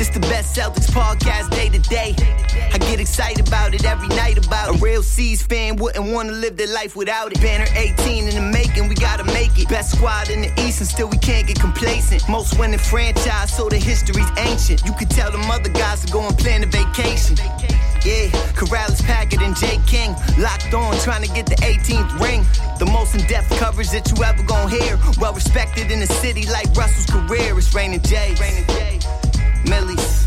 [0.00, 2.16] This the best Celtics podcast day to day.
[2.72, 4.80] I get excited about it every night about it.
[4.80, 7.40] A real C's fan wouldn't want to live their life without it.
[7.42, 9.68] Banner 18 in the making, we gotta make it.
[9.68, 12.26] Best squad in the East and still we can't get complacent.
[12.30, 14.82] Most winning franchise, so the history's ancient.
[14.86, 17.36] You could tell them other guys to go and plan a vacation.
[18.02, 22.46] Yeah, Karalis, Packard, and Jay King locked on, trying to get the 18th ring.
[22.78, 24.98] The most in-depth coverage that you ever gonna hear.
[25.20, 27.58] Well respected in the city like Russell's career.
[27.58, 28.34] It's Raining J.
[29.68, 30.20] Millie's.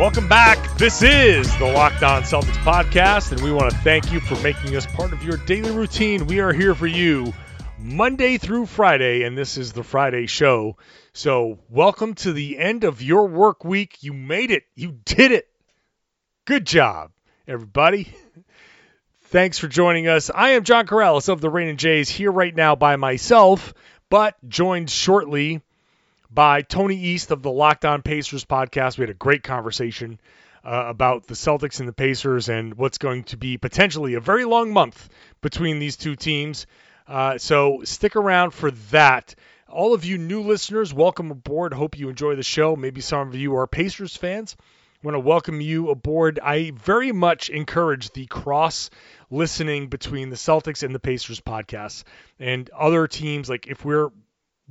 [0.00, 0.78] Welcome back.
[0.78, 4.74] This is the Locked On Celtics podcast, and we want to thank you for making
[4.74, 6.26] us part of your daily routine.
[6.26, 7.34] We are here for you
[7.78, 10.78] Monday through Friday, and this is the Friday show.
[11.12, 14.02] So, welcome to the end of your work week.
[14.02, 14.62] You made it.
[14.74, 15.48] You did it.
[16.46, 17.10] Good job,
[17.46, 18.10] everybody.
[19.24, 20.30] Thanks for joining us.
[20.34, 23.74] I am John Karalis of the Rain and Jays here right now by myself,
[24.08, 25.60] but joined shortly
[26.30, 28.96] by Tony East of the Locked On Pacers podcast.
[28.96, 30.20] We had a great conversation
[30.64, 34.44] uh, about the Celtics and the Pacers and what's going to be potentially a very
[34.44, 35.08] long month
[35.40, 36.66] between these two teams.
[37.08, 39.34] Uh, so stick around for that.
[39.68, 41.72] All of you new listeners, welcome aboard.
[41.74, 42.76] Hope you enjoy the show.
[42.76, 44.56] Maybe some of you are Pacers fans.
[44.60, 46.38] I want to welcome you aboard.
[46.38, 48.90] I very much encourage the cross
[49.30, 52.04] listening between the Celtics and the Pacers podcasts
[52.38, 53.48] and other teams.
[53.48, 54.10] Like if we're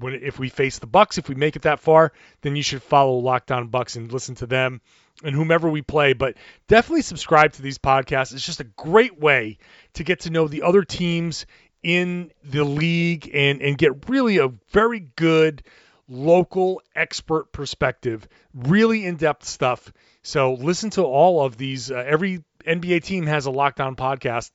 [0.01, 2.11] if we face the Bucks, if we make it that far,
[2.41, 4.81] then you should follow Locked On Bucks and listen to them
[5.23, 6.13] and whomever we play.
[6.13, 6.35] But
[6.67, 8.33] definitely subscribe to these podcasts.
[8.33, 9.57] It's just a great way
[9.93, 11.45] to get to know the other teams
[11.81, 15.63] in the league and and get really a very good
[16.09, 19.93] local expert perspective, really in-depth stuff.
[20.23, 21.91] So listen to all of these.
[21.91, 24.51] Uh, every NBA team has a Locked On podcast.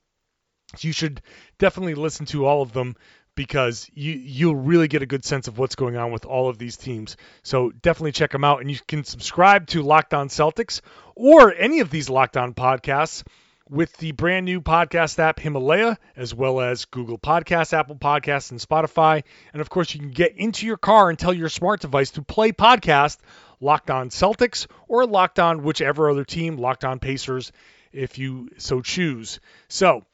[0.81, 1.23] You should
[1.59, 2.97] definitely listen to all of them
[3.35, 6.59] because you you'll really get a good sense of what's going on with all of
[6.59, 7.17] these teams.
[7.43, 10.81] So definitely check them out, and you can subscribe to Locked On Celtics
[11.15, 13.25] or any of these Locked On podcasts
[13.69, 18.61] with the brand new podcast app Himalaya, as well as Google Podcasts, Apple Podcasts, and
[18.61, 19.25] Spotify.
[19.53, 22.23] And of course, you can get into your car and tell your smart device to
[22.23, 23.19] play podcast
[23.61, 27.53] Locked On Celtics or Locked On whichever other team, Locked On Pacers,
[27.93, 29.41] if you so choose.
[29.69, 30.05] So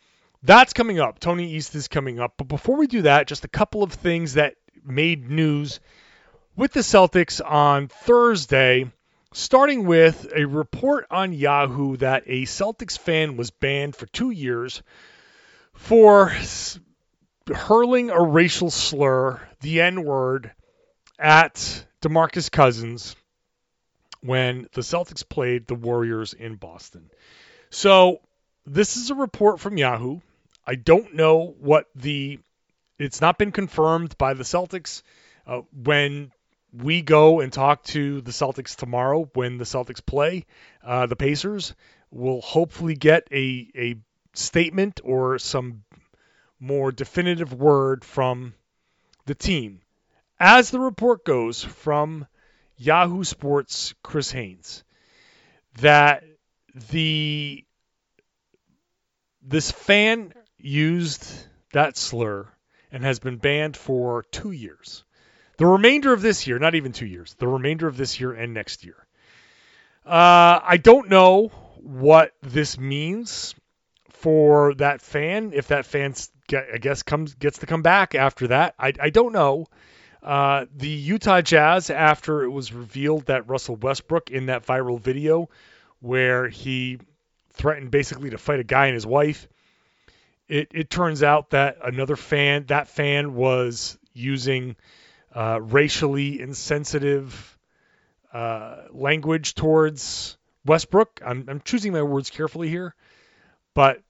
[0.42, 1.18] that's coming up.
[1.18, 2.34] Tony East is coming up.
[2.36, 5.80] But before we do that, just a couple of things that made news
[6.56, 8.90] with the Celtics on Thursday,
[9.32, 14.82] starting with a report on Yahoo that a Celtics fan was banned for two years
[15.74, 16.32] for
[17.54, 20.52] hurling a racial slur, the N word,
[21.18, 23.14] at Demarcus Cousins
[24.22, 27.10] when the Celtics played the Warriors in Boston.
[27.70, 28.20] So,
[28.66, 30.20] this is a report from Yahoo.
[30.70, 32.38] I don't know what the.
[32.96, 35.02] It's not been confirmed by the Celtics.
[35.44, 36.30] Uh, when
[36.72, 40.46] we go and talk to the Celtics tomorrow, when the Celtics play
[40.84, 41.74] uh, the Pacers,
[42.12, 43.96] we'll hopefully get a a
[44.34, 45.82] statement or some
[46.60, 48.54] more definitive word from
[49.26, 49.80] the team.
[50.38, 52.28] As the report goes from
[52.76, 54.84] Yahoo Sports, Chris Haynes,
[55.80, 56.22] that
[56.92, 57.64] the
[59.42, 60.32] this fan
[60.64, 61.26] used
[61.72, 62.48] that slur
[62.92, 65.04] and has been banned for two years.
[65.56, 68.54] The remainder of this year, not even two years, the remainder of this year and
[68.54, 68.96] next year.
[70.06, 73.54] Uh, I don't know what this means
[74.10, 75.52] for that fan.
[75.54, 76.14] If that fan,
[76.52, 79.66] I guess, comes gets to come back after that, I, I don't know.
[80.22, 85.48] Uh, the Utah Jazz, after it was revealed that Russell Westbrook in that viral video
[86.00, 86.98] where he
[87.52, 89.48] threatened basically to fight a guy and his wife,
[90.50, 94.74] it, it turns out that another fan, that fan was using
[95.32, 97.56] uh, racially insensitive
[98.32, 100.36] uh, language towards
[100.66, 101.20] Westbrook.
[101.24, 102.96] I'm, I'm, choosing my words carefully here,
[103.74, 104.02] but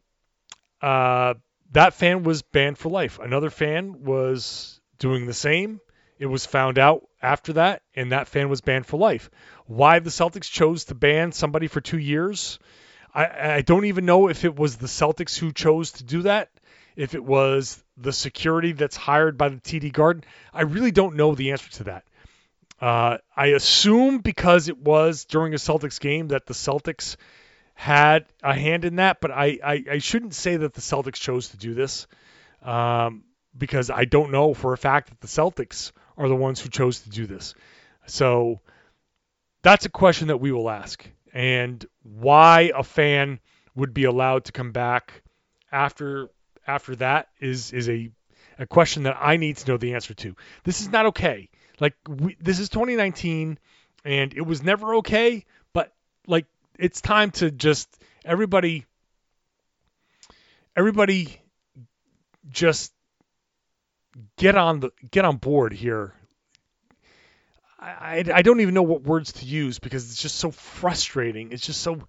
[0.81, 1.35] uh,
[1.73, 3.19] that fan was banned for life.
[3.19, 5.79] Another fan was doing the same.
[6.19, 9.31] It was found out after that, and that fan was banned for life.
[9.67, 12.59] Why the Celtics chose to ban somebody for two years?
[13.15, 16.51] I, I don't even know if it was the Celtics who chose to do that,
[16.97, 20.25] if it was the security that's hired by the TD Garden.
[20.53, 22.05] I really don't know the answer to that.
[22.81, 27.17] Uh, I assume because it was during a Celtics game that the Celtics
[27.75, 31.49] had a hand in that, but I, I, I shouldn't say that the Celtics chose
[31.49, 32.07] to do this
[32.63, 33.25] um,
[33.57, 37.01] because I don't know for a fact that the Celtics are the ones who chose
[37.01, 37.55] to do this.
[38.07, 38.61] So
[39.63, 41.07] that's a question that we will ask.
[41.33, 43.41] And why a fan
[43.75, 45.23] would be allowed to come back
[45.71, 46.29] after
[46.67, 48.11] after that is is a
[48.59, 50.37] a question that I need to know the answer to.
[50.65, 51.49] This is not okay.
[51.81, 53.59] Like we, this is 2019
[54.05, 55.93] and it was never okay, but
[56.27, 56.47] like
[56.79, 57.89] it's time to just
[58.25, 58.87] everybody
[60.77, 61.41] everybody
[62.51, 62.93] just
[64.37, 66.15] get on the get on board here.
[67.81, 71.53] I, I don't even know what words to use because it's just so frustrating.
[71.53, 72.07] It's just so.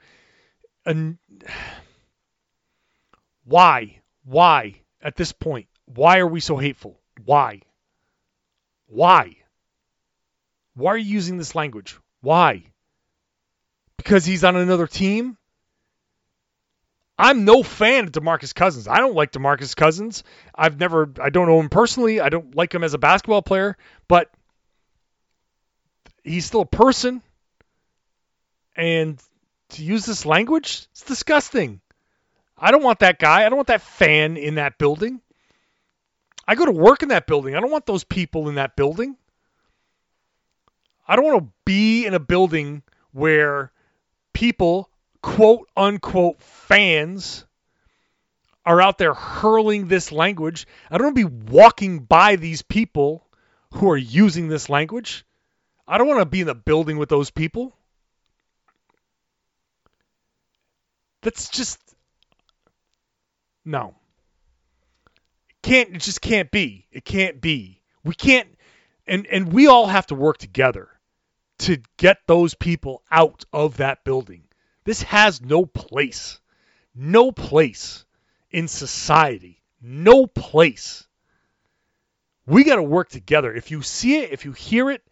[0.85, 1.18] And
[3.45, 4.01] why?
[4.25, 5.68] Why at this point?
[5.85, 7.00] Why are we so hateful?
[7.23, 7.62] Why?
[8.88, 9.38] Why?
[10.75, 11.97] Why are you using this language?
[12.21, 12.65] Why?
[13.97, 15.38] Because he's on another team?
[17.18, 18.88] I'm no fan of DeMarcus Cousins.
[18.88, 20.23] I don't like DeMarcus Cousins.
[20.53, 22.19] I've never I don't know him personally.
[22.19, 23.77] I don't like him as a basketball player,
[24.07, 24.29] but
[26.23, 27.21] he's still a person.
[28.75, 29.21] And
[29.69, 31.81] to use this language, it's disgusting.
[32.57, 33.45] I don't want that guy.
[33.45, 35.21] I don't want that fan in that building.
[36.47, 37.56] I go to work in that building.
[37.56, 39.15] I don't want those people in that building.
[41.07, 43.71] I don't want to be in a building where
[44.33, 44.89] people,
[45.21, 47.45] quote unquote, fans
[48.65, 50.68] are out there hurling this language.
[50.89, 53.25] I don't want to be walking by these people
[53.73, 55.25] who are using this language.
[55.88, 57.74] I don't want to be in the building with those people.
[61.22, 61.80] That's just
[63.63, 63.95] no.
[65.50, 66.88] It can't it just can't be.
[66.92, 67.81] It can't be.
[68.04, 68.48] We can't
[69.06, 70.89] and and we all have to work together
[71.60, 74.44] to get those people out of that building.
[74.83, 76.39] This has no place.
[76.95, 78.06] No place
[78.50, 79.62] in society.
[79.81, 81.07] No place.
[82.45, 83.54] We got to work together.
[83.54, 85.04] If you see it, if you hear it,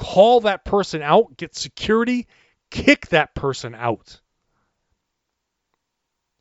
[0.00, 2.26] call that person out, get security,
[2.70, 4.18] kick that person out.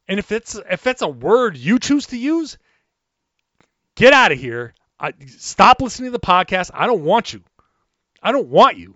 [0.08, 2.58] And if it's if it's a word you choose to use,
[3.96, 4.74] get out of here.
[4.98, 6.72] I, stop listening to the podcast.
[6.74, 7.44] I don't want you.
[8.24, 8.96] I don't want you.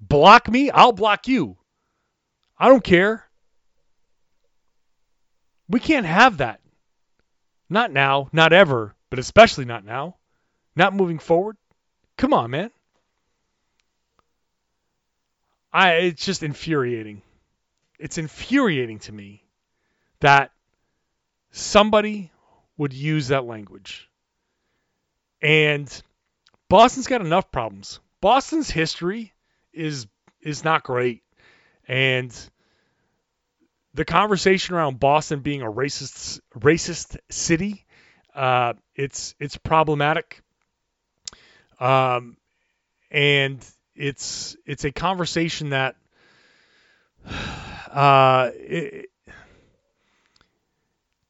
[0.00, 1.56] Block me, I'll block you.
[2.56, 3.24] I don't care.
[5.68, 6.60] We can't have that.
[7.68, 10.16] Not now, not ever, but especially not now.
[10.76, 11.56] Not moving forward.
[12.18, 12.70] Come on, man.
[15.72, 17.22] I it's just infuriating.
[17.98, 19.44] It's infuriating to me
[20.20, 20.50] that
[21.52, 22.30] somebody
[22.76, 24.08] would use that language.
[25.40, 26.02] And
[26.68, 28.00] Boston's got enough problems.
[28.20, 29.32] Boston's history
[29.72, 30.08] is
[30.40, 31.22] is not great.
[31.86, 32.34] And
[33.94, 37.86] the conversation around Boston being a racist racist city,
[38.34, 40.42] uh, it's it's problematic.
[41.80, 42.36] Um,
[43.10, 43.64] and
[43.94, 45.96] it's it's a conversation that
[47.90, 49.10] uh, it,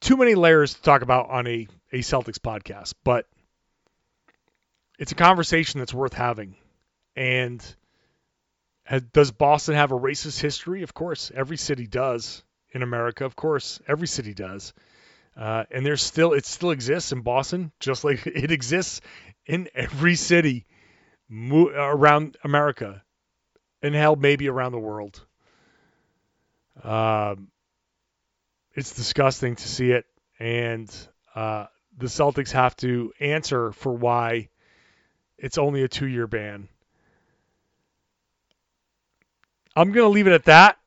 [0.00, 3.26] too many layers to talk about on a, a Celtics podcast, but
[4.98, 6.56] it's a conversation that's worth having.
[7.14, 7.64] And
[8.84, 10.82] has, does Boston have a racist history?
[10.82, 13.24] Of course, every city does in America.
[13.24, 14.72] Of course, every city does.
[15.38, 19.00] Uh, and there's still it still exists in Boston, just like it exists
[19.46, 20.66] in every city
[21.28, 23.02] mo- around America,
[23.80, 25.24] and hell, maybe around the world.
[26.82, 27.48] Um,
[28.74, 30.06] it's disgusting to see it,
[30.40, 30.92] and
[31.34, 34.48] uh, the Celtics have to answer for why
[35.36, 36.68] it's only a two-year ban.
[39.76, 40.77] I'm going to leave it at that.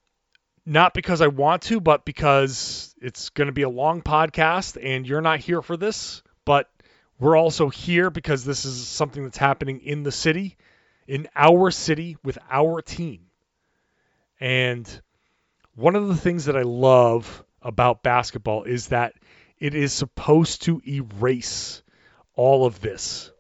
[0.66, 5.08] Not because I want to, but because it's going to be a long podcast and
[5.08, 6.22] you're not here for this.
[6.46, 6.70] But
[7.20, 10.58] we're also here because this is something that's happening in the city,
[11.08, 13.28] in our city, with our team.
[14.40, 14.88] And
[15.76, 19.14] one of the things that I love about basketball is that
[19.60, 21.84] it is supposed to erase
[22.36, 23.32] all of this.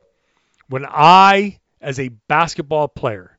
[0.69, 3.37] When I, as a basketball player,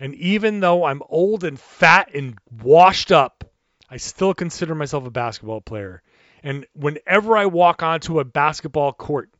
[0.00, 3.44] and even though I'm old and fat and washed up,
[3.88, 6.02] I still consider myself a basketball player.
[6.42, 9.30] And whenever I walk onto a basketball court,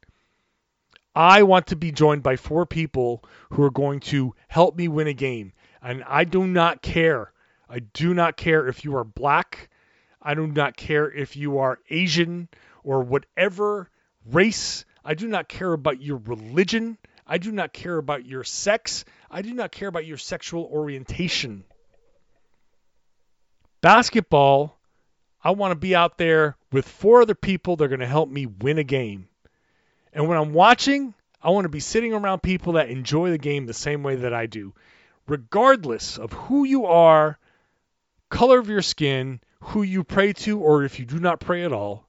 [1.15, 5.07] I want to be joined by four people who are going to help me win
[5.07, 5.53] a game.
[5.83, 7.33] And I do not care.
[7.69, 9.71] I do not care if you are black.
[10.23, 12.49] I do not care if you are Asian
[12.83, 13.91] or whatever
[14.25, 14.85] race.
[15.05, 16.99] I do not care about your religion.
[17.27, 19.05] I do not care about your sex.
[19.31, 21.65] I do not care about your sexual orientation.
[23.81, 24.79] Basketball,
[25.43, 28.29] I want to be out there with four other people that are going to help
[28.29, 29.29] me win a game.
[30.13, 33.67] And when I'm watching, I want to be sitting around people that enjoy the game
[33.67, 34.75] the same way that I do,
[35.27, 37.39] regardless of who you are,
[38.31, 41.73] color of your skin, who you pray to, or if you do not pray at
[41.73, 42.09] all.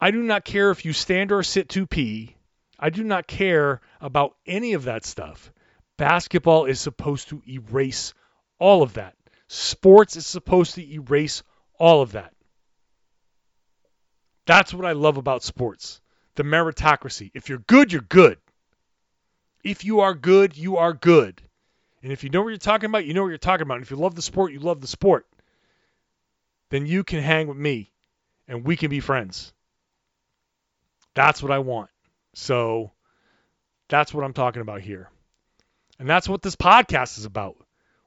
[0.00, 2.36] I do not care if you stand or sit to pee.
[2.78, 5.52] I do not care about any of that stuff.
[5.96, 8.14] Basketball is supposed to erase
[8.58, 9.16] all of that.
[9.48, 11.42] Sports is supposed to erase
[11.78, 12.32] all of that.
[14.46, 16.00] That's what I love about sports
[16.36, 17.32] the meritocracy.
[17.34, 18.38] If you're good, you're good.
[19.64, 21.42] If you are good, you are good.
[22.00, 23.74] And if you know what you're talking about, you know what you're talking about.
[23.74, 25.26] And if you love the sport, you love the sport.
[26.70, 27.92] Then you can hang with me
[28.46, 29.52] and we can be friends.
[31.14, 31.90] That's what I want.
[32.34, 32.92] So
[33.88, 35.10] that's what I'm talking about here.
[35.98, 37.56] And that's what this podcast is about.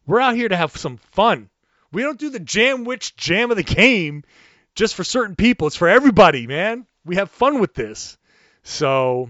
[0.06, 1.50] We're out here to have some fun.
[1.92, 4.24] We don't do the jam which jam of the game
[4.76, 5.68] just for certain people.
[5.68, 6.86] It's for everybody, man.
[7.04, 8.18] We have fun with this.
[8.64, 9.30] So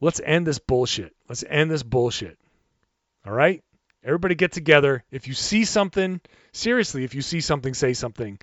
[0.00, 1.14] let's end this bullshit.
[1.28, 2.38] Let's end this bullshit.
[3.26, 3.62] All right?
[4.04, 5.02] Everybody get together.
[5.10, 6.20] If you see something,
[6.52, 8.38] seriously, if you see something, say something.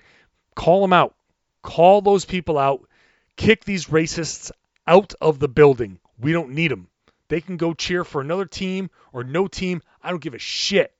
[0.56, 1.14] Call them out.
[1.62, 2.86] Call those people out.
[3.36, 4.50] Kick these racists
[4.86, 5.98] out of the building.
[6.18, 6.88] We don't need them.
[7.28, 9.82] They can go cheer for another team or no team.
[10.02, 10.92] I don't give a shit.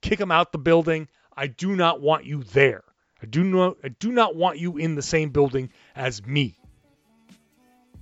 [0.00, 1.08] Kick them out the building.
[1.36, 2.82] I do not want you there.
[3.22, 6.56] I do not I do not want you in the same building as me.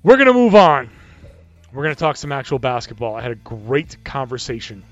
[0.03, 0.91] We're going to move on.
[1.73, 3.17] We're going to talk some actual basketball.
[3.17, 4.85] I had a great conversation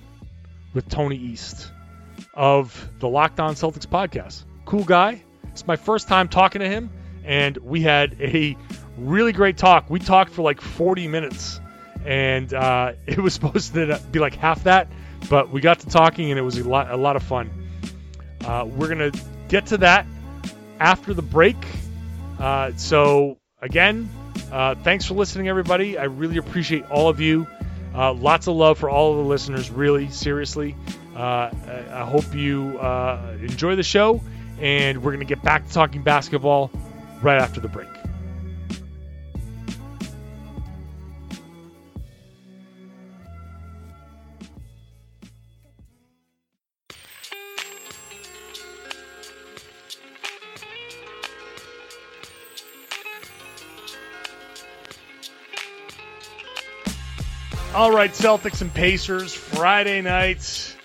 [0.75, 1.71] with Tony East
[2.35, 4.45] of the Locked On Celtics podcast.
[4.65, 5.23] Cool guy.
[5.51, 6.91] It's my first time talking to him,
[7.25, 8.57] and we had a
[8.99, 9.91] really great talk.
[9.91, 11.61] We talked for like 40 minutes,
[12.05, 14.89] and uh, it was supposed to be like half that,
[15.29, 17.51] but we got to talking, and it was a lot, a lot of fun.
[18.45, 19.13] Uh, we're gonna
[19.49, 20.07] get to that
[20.81, 21.57] after the break.
[22.41, 24.09] Uh, so again,
[24.51, 25.97] uh, thanks for listening, everybody.
[25.97, 27.47] I really appreciate all of you.
[27.95, 30.75] Uh, lots of love for all of the listeners, really, seriously.
[31.15, 31.51] Uh,
[31.93, 32.79] I hope you
[33.43, 34.23] enjoy the show,
[34.59, 36.71] and we're to get back to talking basketball
[37.23, 37.89] right after the break.
[57.75, 60.77] All right, Celtics and Pacers, Friday night.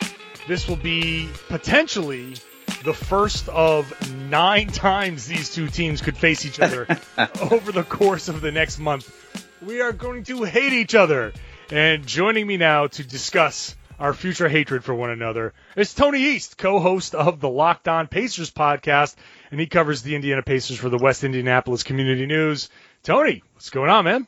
[0.47, 2.35] This will be potentially
[2.83, 3.93] the first of
[4.29, 6.87] nine times these two teams could face each other
[7.51, 9.13] over the course of the next month.
[9.61, 11.33] We are going to hate each other.
[11.69, 16.57] And joining me now to discuss our future hatred for one another is Tony East,
[16.57, 19.15] co-host of the Locked On Pacers podcast,
[19.51, 22.69] and he covers the Indiana Pacers for the West Indianapolis Community News.
[23.03, 24.27] Tony, what's going on, man?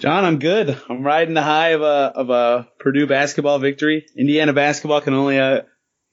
[0.00, 0.80] John, I'm good.
[0.88, 4.06] I'm riding the high of a of a Purdue basketball victory.
[4.16, 5.62] Indiana basketball can only uh,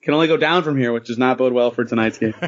[0.06, 2.32] can only go down from here, which does not bode well for tonight's game.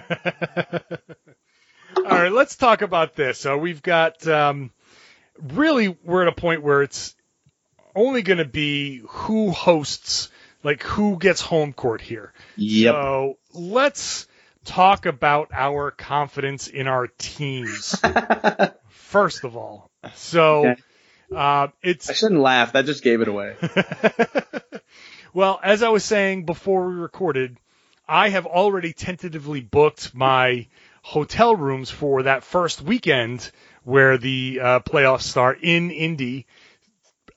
[1.96, 3.40] All right, let's talk about this.
[3.40, 4.70] So we've got um,
[5.40, 7.16] really we're at a point where it's
[7.96, 10.28] only going to be who hosts,
[10.62, 12.32] like who gets home court here.
[12.58, 12.94] Yep.
[12.94, 14.28] So let's
[14.64, 18.00] talk about our confidence in our teams.
[18.88, 20.60] First of all, so.
[20.60, 20.82] Okay.
[21.34, 22.72] Uh, it's I shouldn't laugh.
[22.72, 23.56] That just gave it away.
[25.32, 27.56] well, as I was saying before we recorded,
[28.08, 30.66] I have already tentatively booked my
[31.02, 33.50] hotel rooms for that first weekend
[33.84, 36.46] where the uh, playoffs start in Indy,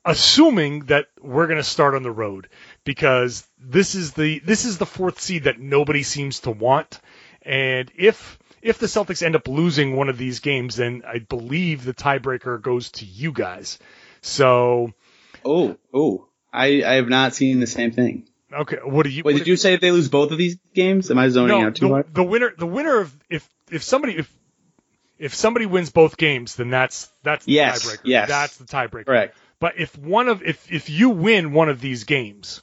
[0.04, 2.48] assuming that we're going to start on the road
[2.84, 7.00] because this is the this is the fourth seed that nobody seems to want,
[7.42, 11.84] and if if the Celtics end up losing one of these games, then I believe
[11.84, 13.80] the tiebreaker goes to you guys.
[14.22, 14.94] So,
[15.44, 18.28] oh, oh, I I have not seen the same thing.
[18.54, 19.24] Okay, what do you?
[19.24, 21.10] Wait, did you say if they lose both of these games?
[21.10, 22.08] Am I zoning no, out too the, much?
[22.12, 24.34] the winner, the winner of if if somebody if
[25.18, 28.00] if somebody wins both games, then that's that's the Yes, tiebreaker.
[28.04, 28.28] yes.
[28.28, 29.06] that's the tiebreaker.
[29.06, 29.38] Correct.
[29.62, 32.62] But if one of if if you win one of these games,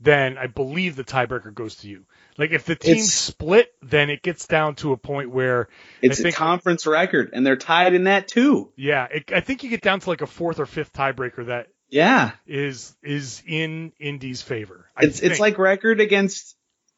[0.00, 2.04] then I believe the tiebreaker goes to you.
[2.36, 5.68] Like if the teams It's- split, then it gets down to a point where
[6.02, 8.72] It's I think a conference record, and they're tied in that too.
[8.76, 11.68] yeah, it, I think you get down to like a fourth or fifth tiebreaker that
[11.88, 14.86] Yeah, is is in Indy's favor.
[14.96, 16.56] I it's it's like record against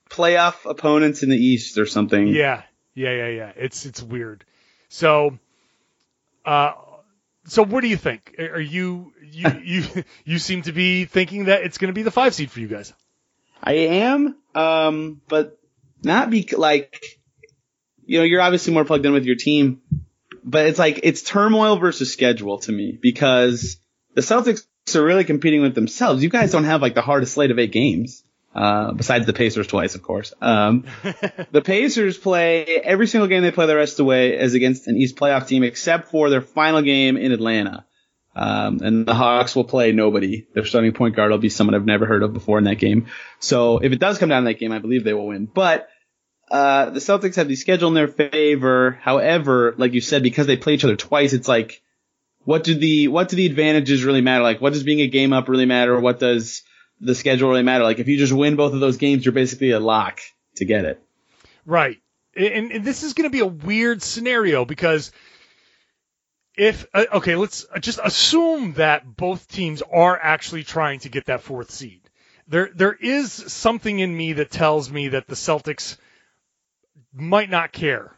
[0.09, 2.29] playoff opponents in the East or something.
[2.29, 2.63] Yeah,
[2.95, 3.53] yeah, yeah, yeah.
[3.57, 4.45] It's it's weird.
[4.89, 5.39] So,
[6.45, 6.73] uh,
[7.47, 8.37] so what do you think?
[8.39, 12.11] Are you you you you seem to be thinking that it's going to be the
[12.11, 12.93] five seed for you guys?
[13.63, 15.59] I am, um, but
[16.03, 17.19] not be like,
[18.05, 19.81] you know, you're obviously more plugged in with your team,
[20.45, 23.79] but it's like it's turmoil versus schedule to me because
[24.15, 24.65] the Celtics
[24.95, 26.23] are really competing with themselves.
[26.23, 28.23] You guys don't have like the hardest slate of eight games.
[28.55, 30.33] Uh, besides the Pacers twice, of course.
[30.41, 30.85] Um,
[31.51, 34.87] the Pacers play every single game they play the rest of the way is against
[34.87, 37.85] an East playoff team except for their final game in Atlanta.
[38.35, 40.47] Um, and the Hawks will play nobody.
[40.55, 43.09] Their starting point guard will be someone I've never heard of before in that game.
[43.41, 45.47] So if it does come down to that game, I believe they will win.
[45.47, 45.89] But
[46.51, 48.99] uh, the Celtics have the schedule in their favor.
[49.03, 51.83] However, like you said, because they play each other twice, it's like,
[52.47, 54.43] what do the what do the advantages really matter?
[54.43, 55.99] Like, what does being a game up really matter?
[55.99, 56.63] What does
[57.01, 57.83] the schedule really matter?
[57.83, 60.21] Like, if you just win both of those games, you're basically a lock
[60.55, 61.03] to get it.
[61.67, 61.99] Right.
[62.37, 65.11] And, and this is going to be a weird scenario because
[66.57, 71.43] if uh, okay, let's just assume that both teams are actually trying to get that
[71.43, 72.03] fourth seed.
[72.47, 75.97] There there is something in me that tells me that the Celtics
[77.13, 78.16] might not care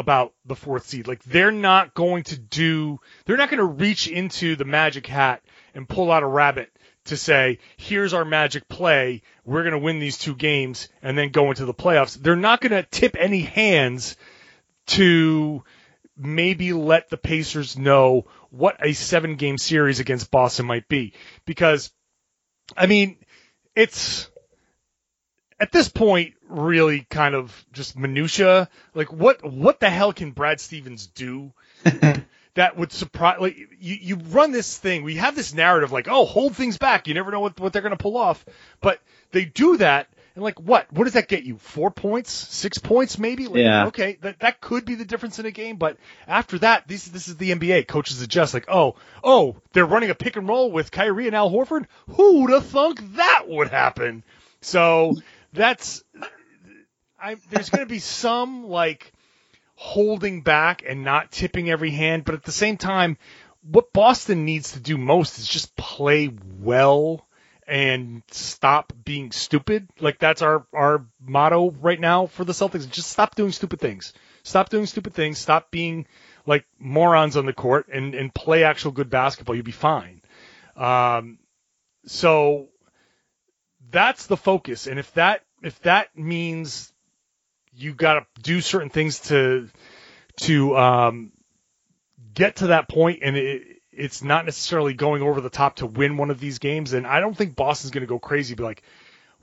[0.00, 1.06] about the fourth seed.
[1.06, 5.42] Like they're not going to do, they're not going to reach into the magic hat
[5.74, 6.72] and pull out a rabbit
[7.04, 9.22] to say, here's our magic play.
[9.44, 12.20] We're going to win these two games and then go into the playoffs.
[12.20, 14.16] They're not going to tip any hands
[14.88, 15.62] to
[16.16, 21.12] maybe let the Pacers know what a seven game series against Boston might be.
[21.44, 21.90] Because,
[22.76, 23.18] I mean,
[23.76, 24.29] it's,
[25.60, 28.68] at this point, really kind of just minutia.
[28.94, 31.52] Like, what what the hell can Brad Stevens do
[32.54, 33.36] that would surprise?
[33.40, 35.04] Like, you you run this thing.
[35.04, 37.06] We have this narrative, like, oh, hold things back.
[37.06, 38.44] You never know what what they're going to pull off.
[38.80, 39.00] But
[39.32, 40.90] they do that, and like, what?
[40.92, 41.58] What does that get you?
[41.58, 43.46] Four points, six points, maybe?
[43.46, 43.86] Like, Yeah.
[43.88, 45.76] Okay, that that could be the difference in a game.
[45.76, 47.86] But after that, this this is the NBA.
[47.86, 48.54] Coaches adjust.
[48.54, 51.84] Like, oh, oh, they're running a pick and roll with Kyrie and Al Horford.
[52.08, 54.24] Who'd have thunk that would happen?
[54.62, 55.16] So
[55.52, 56.04] that's
[57.20, 59.12] I, there's going to be some like
[59.74, 63.16] holding back and not tipping every hand, but at the same time,
[63.62, 67.26] what Boston needs to do most is just play well
[67.66, 69.88] and stop being stupid.
[70.00, 72.90] Like that's our our motto right now for the Celtics.
[72.90, 74.12] Just stop doing stupid things.
[74.42, 75.38] Stop doing stupid things.
[75.38, 76.06] Stop being
[76.46, 79.54] like morons on the court and and play actual good basketball.
[79.54, 80.22] You'll be fine.
[80.76, 81.38] Um,
[82.06, 82.68] so
[83.90, 84.86] that's the focus.
[84.86, 86.92] And if that if that means
[87.72, 89.68] you got to do certain things to
[90.42, 91.32] to um,
[92.34, 96.16] get to that point, and it, it's not necessarily going over the top to win
[96.16, 98.54] one of these games, then I don't think Boston's going to go crazy.
[98.54, 98.82] Be like,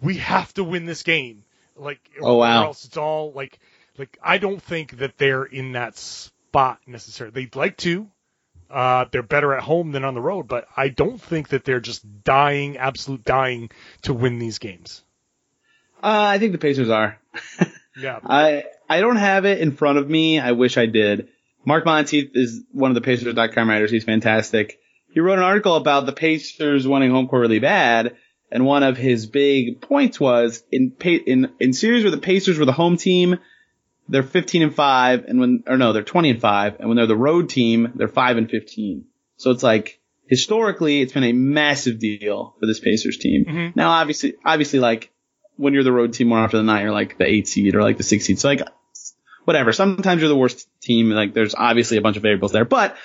[0.02, 1.44] we have to win this game.
[1.76, 2.64] Like, Oh, wow.
[2.64, 3.60] Or else it's all like
[3.98, 7.34] like I don't think that they're in that spot necessarily.
[7.34, 8.10] They'd like to.
[8.70, 11.80] Uh, they're better at home than on the road, but I don't think that they're
[11.80, 13.70] just dying, absolute dying
[14.04, 15.04] to win these games.
[16.04, 17.18] Uh, I think the Pacers are.
[17.98, 18.20] Yeah.
[18.24, 20.40] I I don't have it in front of me.
[20.40, 21.30] I wish I did.
[21.66, 23.92] Mark Monteith is one of the Pacers.com writers.
[23.92, 24.80] He's fantastic.
[25.10, 28.16] He wrote an article about the Pacers wanting home court really bad,
[28.52, 32.66] and one of his big points was in in in series where the Pacers were
[32.66, 33.40] the home team,
[34.10, 37.08] they're 15 and five, and when or no, they're 20 and five, and when they're
[37.08, 39.06] the road team, they're five and 15.
[39.38, 43.46] So it's like historically, it's been a massive deal for this Pacers team.
[43.46, 43.76] Mhm.
[43.76, 45.12] Now, obviously, obviously, like
[45.56, 47.82] when you're the road team more often than not, you're like the eight seed or
[47.82, 48.40] like the six seed.
[48.40, 48.62] So like,
[49.46, 49.72] whatever.
[49.72, 51.10] Sometimes you're the worst team.
[51.10, 52.98] Like there's obviously a bunch of variables there, but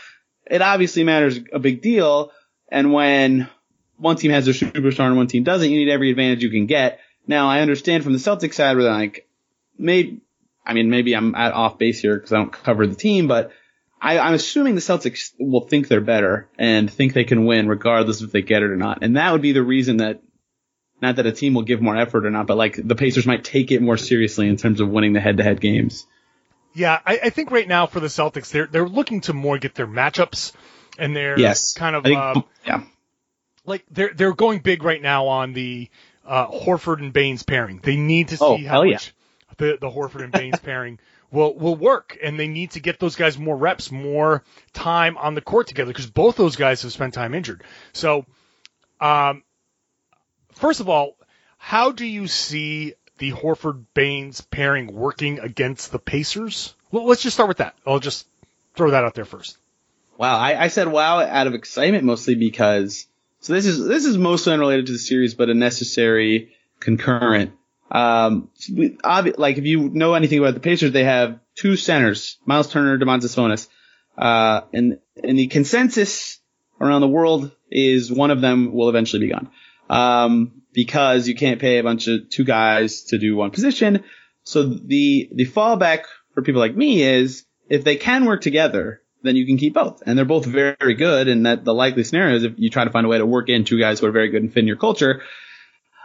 [0.50, 2.32] it obviously matters a big deal.
[2.68, 3.48] And when
[3.96, 6.66] one team has their superstar and one team doesn't, you need every advantage you can
[6.66, 7.00] get.
[7.26, 9.28] Now I understand from the Celtics side where they're like,
[9.78, 10.20] maybe,
[10.64, 13.52] I mean, maybe I'm at off base here because I don't cover the team, but
[14.00, 18.20] I, I'm assuming the Celtics will think they're better and think they can win regardless
[18.22, 18.98] if they get it or not.
[19.02, 20.22] And that would be the reason that
[21.00, 23.44] not that a team will give more effort or not, but like the Pacers might
[23.44, 26.06] take it more seriously in terms of winning the head-to-head games.
[26.74, 29.74] Yeah, I, I think right now for the Celtics, they're they're looking to more get
[29.74, 30.52] their matchups,
[30.98, 32.82] and they're Yes, kind of think, um, yeah,
[33.66, 35.90] like they're they're going big right now on the
[36.24, 37.80] uh, Horford and Baynes pairing.
[37.82, 39.00] They need to see Oh, how hell yeah.
[39.56, 40.98] The the Horford and Baynes pairing
[41.30, 45.34] will will work, and they need to get those guys more reps, more time on
[45.34, 47.64] the court together because both those guys have spent time injured.
[47.92, 48.26] So,
[49.00, 49.42] um,
[50.52, 51.16] first of all,
[51.58, 56.74] how do you see the Horford Baynes pairing working against the Pacers?
[56.90, 57.76] Well, let's just start with that.
[57.86, 58.26] I'll just
[58.74, 59.58] throw that out there first.
[60.18, 63.06] Wow, I, I said wow out of excitement mostly because
[63.40, 67.52] so this is this is mostly unrelated to the series, but a necessary concurrent.
[67.92, 68.48] Um,
[69.04, 72.98] obvi- like if you know anything about the Pacers, they have two centers, Miles Turner,
[72.98, 73.68] Domantas Sabonis,
[74.16, 76.40] uh, and and the consensus
[76.80, 79.50] around the world is one of them will eventually be gone.
[79.90, 84.04] um, because you can't pay a bunch of two guys to do one position.
[84.44, 89.36] So the the fallback for people like me is if they can work together, then
[89.36, 91.28] you can keep both, and they're both very, very good.
[91.28, 93.48] And that the likely scenario is if you try to find a way to work
[93.50, 95.22] in two guys who are very good and fit in your culture.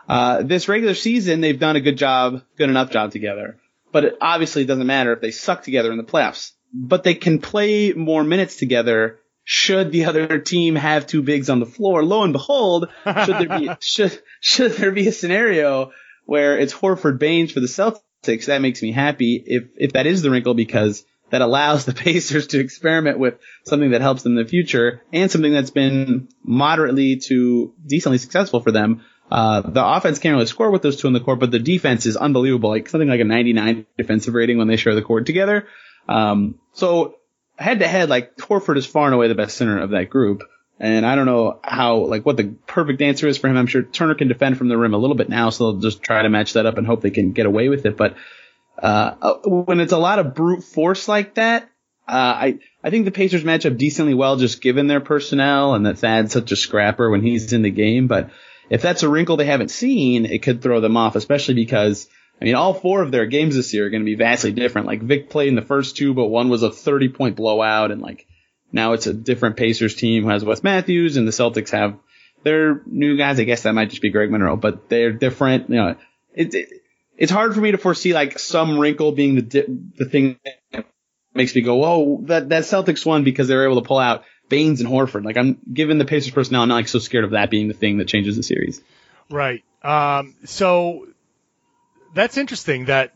[0.08, 3.58] Uh, this regular season, they've done a good job, good enough job together.
[3.92, 6.52] But it obviously doesn't matter if they suck together in the playoffs.
[6.74, 11.62] But they can play more minutes together should the other team have two bigs on
[11.62, 12.04] the floor.
[12.04, 15.92] Lo and behold, should there be should should there be a scenario
[16.26, 20.22] where it's Horford Baynes for the Celtics, that makes me happy if if that is
[20.22, 24.44] the wrinkle because that allows the Pacers to experiment with something that helps them in
[24.44, 29.06] the future and something that's been moderately to decently successful for them.
[29.30, 32.06] Uh, the offense can't really score with those two on the court, but the defense
[32.06, 32.70] is unbelievable.
[32.70, 35.68] Like something like a 99 defensive rating when they share the court together.
[36.08, 37.16] Um, so
[37.58, 40.44] head to head, like Horford is far and away the best center of that group.
[40.80, 43.58] And I don't know how, like, what the perfect answer is for him.
[43.58, 46.04] I'm sure Turner can defend from the rim a little bit now, so they'll just
[46.04, 47.98] try to match that up and hope they can get away with it.
[47.98, 48.16] But
[48.78, 51.64] uh, uh, when it's a lot of brute force like that,
[52.08, 55.86] uh, I I think the Pacers match up decently well, just given their personnel and
[55.88, 58.08] that Thad's such a scrapper when he's in the game.
[58.08, 58.30] But
[58.70, 62.08] if that's a wrinkle they haven't seen, it could throw them off, especially because
[62.42, 64.88] I mean all four of their games this year are going to be vastly different.
[64.88, 68.02] Like Vic played in the first two, but one was a 30 point blowout, and
[68.02, 68.28] like
[68.72, 71.98] now it's a different Pacers team who has Wes Matthews, and the Celtics have
[72.44, 73.40] their new guys.
[73.40, 75.70] I guess that might just be Greg Monroe, but they're different.
[75.70, 75.96] You know,
[76.34, 76.70] it, it
[77.18, 79.66] it's hard for me to foresee like some wrinkle being the di-
[79.98, 80.40] the thing
[80.72, 80.86] that
[81.34, 84.24] makes me go, oh, that that Celtics won because they were able to pull out
[84.50, 85.26] Baynes and Horford.
[85.26, 87.74] Like I'm given the Pacers personnel, I'm not like so scared of that being the
[87.74, 88.82] thing that changes the series.
[89.30, 89.64] Right.
[89.84, 91.08] Um, so
[92.14, 93.14] that's interesting that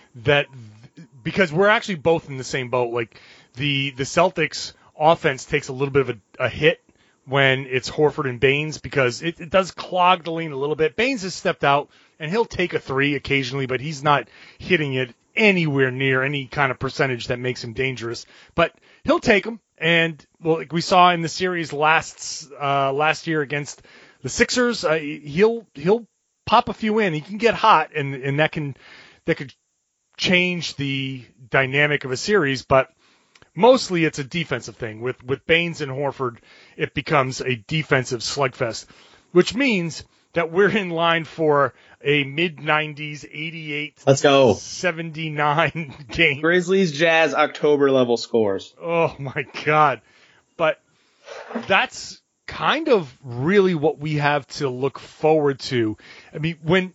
[0.16, 0.46] that
[1.22, 2.92] because we're actually both in the same boat.
[2.92, 3.20] Like
[3.54, 6.80] the the Celtics offense takes a little bit of a, a hit
[7.26, 10.94] when it's Horford and Baynes because it, it does clog the lane a little bit.
[10.94, 15.14] Baynes has stepped out and he'll take a three occasionally, but he's not hitting it
[15.34, 18.26] anywhere near any kind of percentage that makes him dangerous.
[18.54, 23.26] But he'll take them, and well, like we saw in the series last uh, last
[23.26, 23.82] year against
[24.22, 26.06] the Sixers, uh, he'll he'll
[26.46, 27.12] pop a few in.
[27.12, 28.76] He can get hot, and and that can
[29.26, 29.54] that could
[30.16, 32.90] change the dynamic of a series, but
[33.54, 35.00] mostly it's a defensive thing.
[35.00, 36.38] With with Baynes and Horford,
[36.76, 38.86] it becomes a defensive slugfest,
[39.32, 44.54] which means that we're in line for a mid 90s 88 Let's go.
[44.54, 46.40] 79 game.
[46.40, 48.74] Grizzlies Jazz October level scores.
[48.80, 50.02] Oh my god.
[50.56, 50.80] But
[51.66, 55.96] that's kind of really what we have to look forward to.
[56.32, 56.92] I mean, when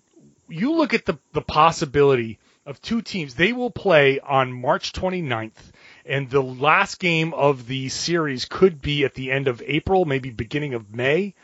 [0.48, 5.72] you look at the the possibility of two teams, they will play on March 29th
[6.10, 10.32] and the last game of the series could be at the end of April, maybe
[10.32, 11.36] beginning of May.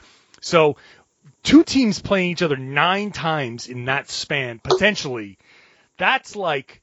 [0.41, 0.78] So
[1.45, 5.38] two teams playing each other nine times in that span, potentially,
[5.97, 6.81] that's like,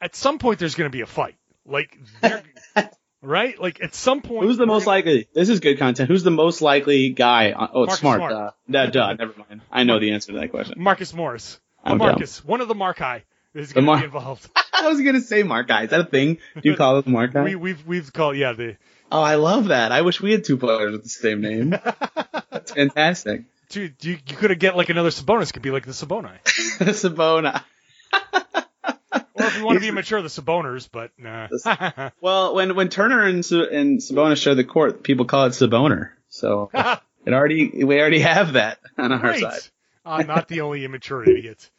[0.00, 1.36] at some point there's going to be a fight.
[1.64, 1.98] Like,
[3.22, 3.58] right?
[3.58, 4.44] Like, at some point.
[4.44, 5.28] Who's the most likely?
[5.34, 6.10] This is good content.
[6.10, 7.52] Who's the most likely guy?
[7.52, 8.20] On, oh, it's Marcus smart.
[8.20, 8.32] Smart.
[8.32, 9.62] Uh, duh, duh, never mind.
[9.70, 10.74] I know the answer to that question.
[10.78, 11.60] Marcus Morris.
[11.84, 13.22] I'm Marcus, one of the Marki
[13.54, 14.48] is going to Mar- be involved.
[14.72, 15.84] I was gonna say Mark guy.
[15.84, 16.38] Is that a thing?
[16.54, 17.42] Do you call it Mark guy?
[17.44, 18.76] We, we've we've called yeah the
[19.10, 19.92] oh, I love that.
[19.92, 21.70] I wish we had two players with the same name.
[22.50, 23.44] That's fantastic.
[23.72, 27.62] Dude you, you could have get like another Sabonis could be like the Saboni, Sabona.
[29.34, 31.48] or if you want to be mature, the Saboners, but nah.
[32.20, 36.10] Well, when when Turner and and Sabonis share the court, people call it Saboner.
[36.28, 39.40] So it already we already have that on our Great.
[39.40, 39.60] side.
[40.04, 41.70] I'm not the only immature idiot.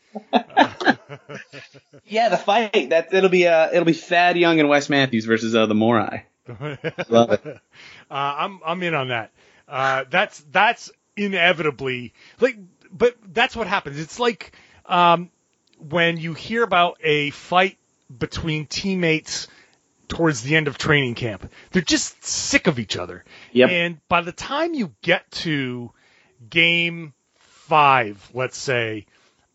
[2.05, 5.55] Yeah, the fight that it'll be uh it'll be Thad Young and Wes Matthews versus
[5.55, 6.25] uh, the Morai.
[7.09, 7.45] Love it.
[7.45, 7.59] Uh,
[8.09, 9.31] I'm I'm in on that.
[9.67, 12.57] Uh, that's that's inevitably like,
[12.91, 13.99] but that's what happens.
[13.99, 14.53] It's like
[14.85, 15.29] um,
[15.77, 17.77] when you hear about a fight
[18.17, 19.47] between teammates
[20.07, 21.51] towards the end of training camp.
[21.71, 23.23] They're just sick of each other.
[23.51, 23.69] Yep.
[23.69, 25.91] And by the time you get to
[26.49, 29.05] game five, let's say,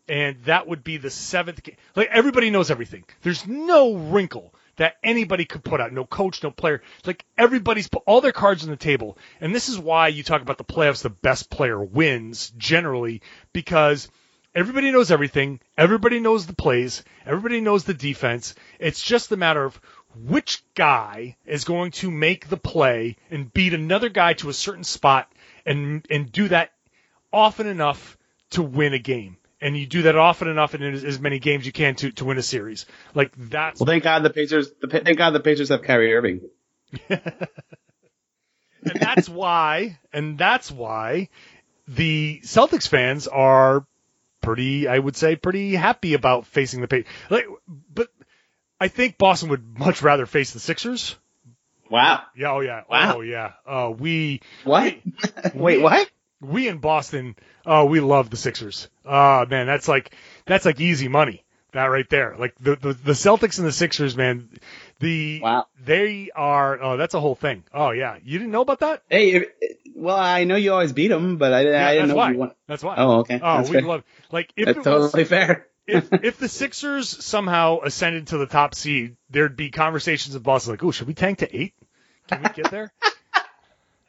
[0.07, 1.77] and that would be the seventh game.
[1.95, 3.05] Like everybody knows everything.
[3.21, 5.93] There's no wrinkle that anybody could put out.
[5.93, 6.81] No coach, no player.
[6.97, 9.17] It's like everybody's put all their cards on the table.
[9.39, 13.21] And this is why you talk about the playoffs, the best player wins generally,
[13.53, 14.09] because
[14.55, 15.59] everybody knows everything.
[15.77, 17.03] Everybody knows the plays.
[17.25, 18.55] Everybody knows the defense.
[18.79, 19.79] It's just a matter of
[20.15, 24.83] which guy is going to make the play and beat another guy to a certain
[24.83, 25.31] spot
[25.65, 26.71] and and do that
[27.31, 28.17] often enough
[28.51, 29.37] to win a game.
[29.61, 32.25] And you do that often enough in as, as many games you can to, to
[32.25, 32.85] win a series.
[33.13, 34.71] Like that's Well, thank God the Pacers.
[34.81, 36.41] The, thank God the Pacers have Kyrie Irving.
[37.09, 37.21] and
[38.83, 41.29] that's why and that's why
[41.87, 43.85] the Celtics fans are
[44.41, 47.11] pretty, I would say, pretty happy about facing the Pacers.
[47.29, 47.45] Like,
[47.93, 48.09] but
[48.79, 51.15] I think Boston would much rather face the Sixers.
[51.89, 52.21] Wow.
[52.35, 53.17] Yeah, oh yeah, Wow.
[53.17, 53.53] oh yeah.
[53.65, 54.95] Uh, we What?
[55.53, 56.09] Wait, what?
[56.41, 58.87] We in Boston, oh, we love the Sixers.
[59.05, 60.13] Oh man, that's like
[60.45, 61.43] that's like easy money.
[61.71, 64.49] That right there, like the the, the Celtics and the Sixers, man.
[64.99, 65.67] The Wow.
[65.83, 66.81] they are.
[66.81, 67.63] Oh, that's a whole thing.
[67.73, 69.03] Oh yeah, you didn't know about that?
[69.09, 69.43] Hey, if,
[69.95, 72.31] well, I know you always beat them, but I, Yeah, I didn't that's know why.
[72.31, 72.51] you won.
[72.67, 72.95] That's why.
[72.97, 73.39] Oh, okay.
[73.41, 73.81] Oh, That's we fair.
[73.87, 75.67] love like if That's it was, totally fair.
[75.85, 80.73] if if the Sixers somehow ascended to the top seed, there'd be conversations in Boston
[80.73, 81.75] like, oh, should we tank to eight?
[82.27, 82.91] Can we get there?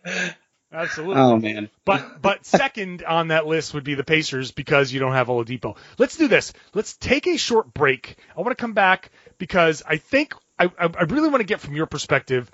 [0.72, 1.16] Absolutely.
[1.16, 1.70] Oh man.
[1.84, 5.76] But but second on that list would be the Pacers because you don't have Oladipo.
[5.98, 6.52] Let's do this.
[6.74, 8.16] Let's take a short break.
[8.36, 11.60] I want to come back because I think I, I I really want to get
[11.60, 12.50] from your perspective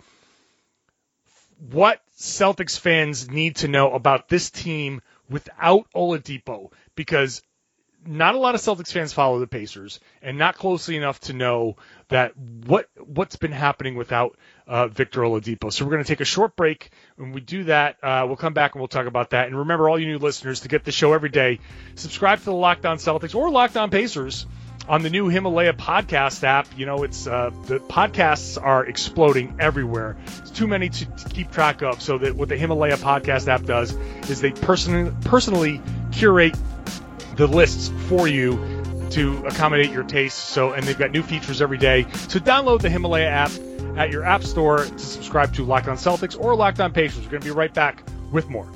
[1.71, 7.43] what Celtics fans need to know about this team without Oladipo because
[8.07, 11.77] not a lot of Celtics fans follow the Pacers and not closely enough to know
[12.09, 15.73] that what what's been happening without uh, Victor Oladipo.
[15.73, 16.90] So we're going to take a short break.
[17.16, 19.47] When we do that, uh, we'll come back and we'll talk about that.
[19.47, 21.61] And remember, all you new listeners, to get the show every day,
[21.95, 24.47] subscribe to the Locked On Celtics or Locked On Pacers
[24.88, 26.66] on the new Himalaya podcast app.
[26.77, 30.16] You know, it's uh, the podcasts are exploding everywhere.
[30.38, 32.01] It's too many to, to keep track of.
[32.01, 33.92] So that what the Himalaya podcast app does
[34.31, 35.81] is they personally personally
[36.12, 36.57] curate
[37.37, 38.53] the lists for you
[39.11, 40.40] to accommodate your tastes.
[40.40, 42.07] So, and they've got new features every day.
[42.29, 43.51] So, download the Himalaya app
[43.97, 47.25] at your app store to subscribe to Locked On Celtics or Locked On Pacers.
[47.25, 48.69] We're going to be right back with more.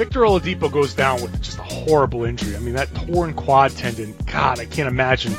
[0.00, 2.56] Victor Oladipo goes down with just a horrible injury.
[2.56, 4.16] I mean, that torn quad tendon.
[4.24, 5.34] God, I can't imagine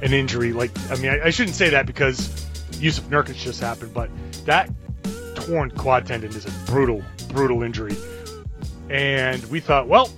[0.00, 0.70] an injury like.
[0.92, 2.28] I mean, I, I shouldn't say that because
[2.70, 4.08] Jusuf Nurkic just happened, but
[4.46, 4.70] that
[5.34, 7.96] torn quad tendon is a brutal, brutal injury.
[8.88, 10.10] And we thought, well,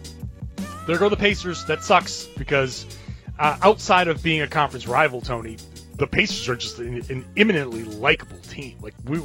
[0.86, 1.64] there go the Pacers.
[1.66, 2.86] That sucks because
[3.38, 5.58] uh, outside of being a conference rival, Tony,
[5.96, 8.78] the Pacers are just an, an eminently likable team.
[8.80, 9.20] Like we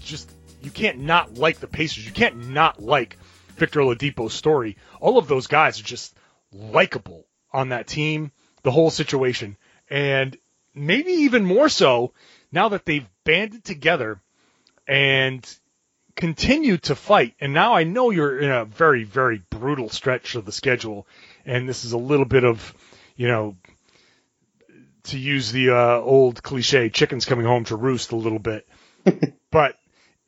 [0.00, 0.30] just
[0.62, 2.06] you can't not like the Pacers.
[2.06, 3.18] You can't not like
[3.56, 4.76] Victor Oladipo's story.
[5.00, 6.16] All of those guys are just
[6.52, 9.56] likable on that team, the whole situation,
[9.90, 10.36] and
[10.74, 12.12] maybe even more so
[12.50, 14.20] now that they've banded together
[14.86, 15.58] and
[16.16, 17.34] continue to fight.
[17.40, 21.06] And now I know you're in a very, very brutal stretch of the schedule,
[21.44, 22.74] and this is a little bit of,
[23.16, 23.56] you know,
[25.04, 28.66] to use the uh, old cliche, chickens coming home to roost a little bit.
[29.50, 29.76] but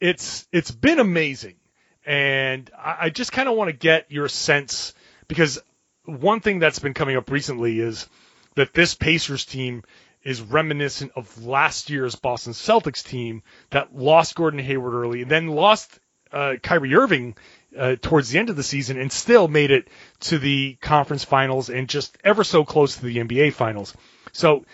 [0.01, 1.57] it's it's been amazing,
[2.05, 4.92] and I, I just kind of want to get your sense
[5.29, 5.59] because
[6.05, 8.07] one thing that's been coming up recently is
[8.55, 9.83] that this Pacers team
[10.27, 15.47] is reminiscent of last year's Boston Celtics team that lost Gordon Hayward early and then
[15.47, 16.01] lost
[16.33, 17.37] uh, Kyrie Irving
[17.79, 19.89] uh, towards the end of the season and still made it
[20.21, 23.95] to the conference finals and just ever so close to the NBA finals.
[24.33, 24.65] So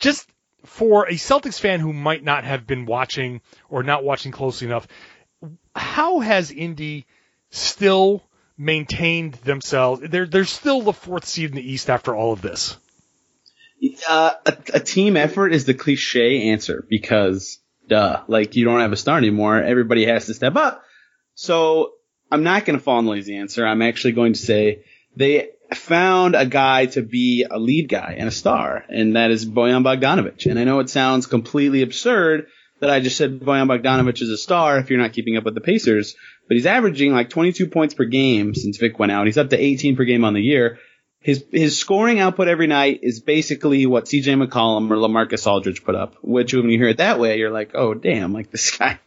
[0.00, 0.28] just
[0.64, 4.88] for a Celtics fan who might not have been watching or not watching closely enough,
[5.76, 7.06] how has Indy
[7.50, 8.24] still
[8.56, 10.02] maintained themselves?
[10.04, 12.76] They're they're still the fourth seed in the East after all of this.
[14.08, 18.92] Uh, a, a team effort is the cliche answer because, duh, like you don't have
[18.92, 19.62] a star anymore.
[19.62, 20.82] Everybody has to step up.
[21.34, 21.92] So
[22.30, 23.66] I'm not going to fall in the lazy answer.
[23.66, 24.84] I'm actually going to say
[25.16, 29.46] they found a guy to be a lead guy and a star, and that is
[29.46, 30.50] Bojan Bogdanovic.
[30.50, 32.46] And I know it sounds completely absurd
[32.80, 35.54] that I just said Bojan Bogdanovic is a star if you're not keeping up with
[35.54, 36.14] the Pacers,
[36.46, 39.26] but he's averaging like 22 points per game since Vic went out.
[39.26, 40.78] He's up to 18 per game on the year.
[41.28, 45.94] His his scoring output every night is basically what CJ McCollum or LaMarcus Aldridge put
[45.94, 46.14] up.
[46.22, 48.98] Which when you hear it that way, you're like, oh damn, like this guy,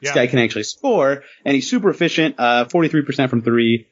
[0.00, 0.14] this Yeah.
[0.14, 2.36] guy can actually score, and he's super efficient.
[2.38, 3.88] Uh, 43% from three,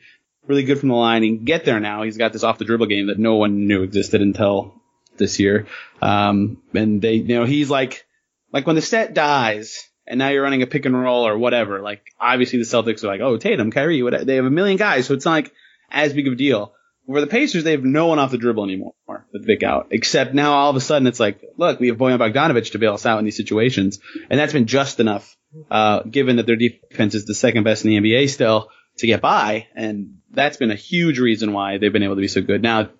[0.46, 1.24] really good from the line.
[1.24, 2.04] He can get there now.
[2.04, 4.80] He's got this off the dribble game that no one knew existed until
[5.16, 5.66] this year.
[6.00, 8.06] Um, and they, you know, he's like,
[8.52, 9.88] like when the set dies.
[10.06, 11.80] And now you're running a pick and roll or whatever.
[11.80, 14.24] Like obviously the Celtics are like, oh Tatum, Kyrie, what?
[14.26, 15.52] They have a million guys, so it's not like
[15.90, 16.72] as big of a deal.
[17.06, 18.94] Where the Pacers, they have no one off the dribble anymore
[19.32, 19.88] with Vic out.
[19.90, 22.94] Except now all of a sudden it's like, look, we have Bojan Bogdanovic to bail
[22.94, 23.98] us out in these situations.
[24.30, 25.36] And that's been just enough,
[25.70, 29.20] uh, given that their defense is the second best in the NBA still to get
[29.20, 29.66] by.
[29.74, 32.62] And that's been a huge reason why they've been able to be so good.
[32.62, 32.90] Now,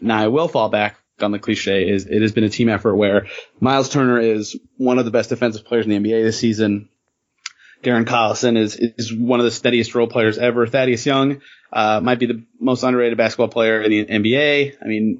[0.00, 2.96] now I will fall back on the cliche is it has been a team effort
[2.96, 3.26] where
[3.60, 6.88] Miles Turner is one of the best defensive players in the NBA this season.
[7.82, 10.66] Darren Collison is, is one of the steadiest role players ever.
[10.66, 11.40] Thaddeus Young,
[11.72, 14.76] uh, might be the most underrated basketball player in the NBA.
[14.82, 15.16] I mean,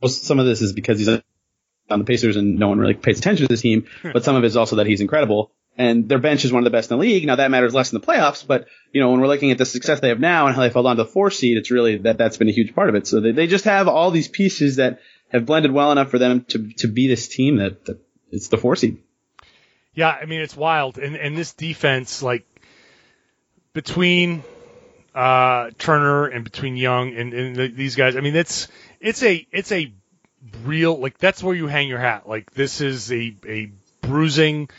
[0.00, 3.18] most, some of this is because he's on the Pacers and no one really pays
[3.18, 3.86] attention to this team.
[4.02, 5.52] but some of it is also that he's incredible.
[5.76, 7.24] And their bench is one of the best in the league.
[7.24, 9.64] Now that matters less in the playoffs, but you know when we're looking at the
[9.64, 11.98] success they have now and how they fell down to the four seed, it's really
[11.98, 13.06] that that's been a huge part of it.
[13.06, 14.98] So they, they just have all these pieces that
[15.28, 18.00] have blended well enough for them to to be this team that, that
[18.32, 18.98] it's the four seed.
[19.98, 22.46] Yeah, I mean it's wild, and and this defense like
[23.72, 24.44] between
[25.12, 28.14] uh, Turner and between Young and, and the, these guys.
[28.14, 28.68] I mean, it's
[29.00, 29.92] it's a it's a
[30.64, 32.28] real like that's where you hang your hat.
[32.28, 34.70] Like this is a a bruising,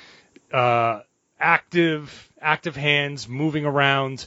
[0.53, 1.01] uh,
[1.37, 4.25] active active hands moving around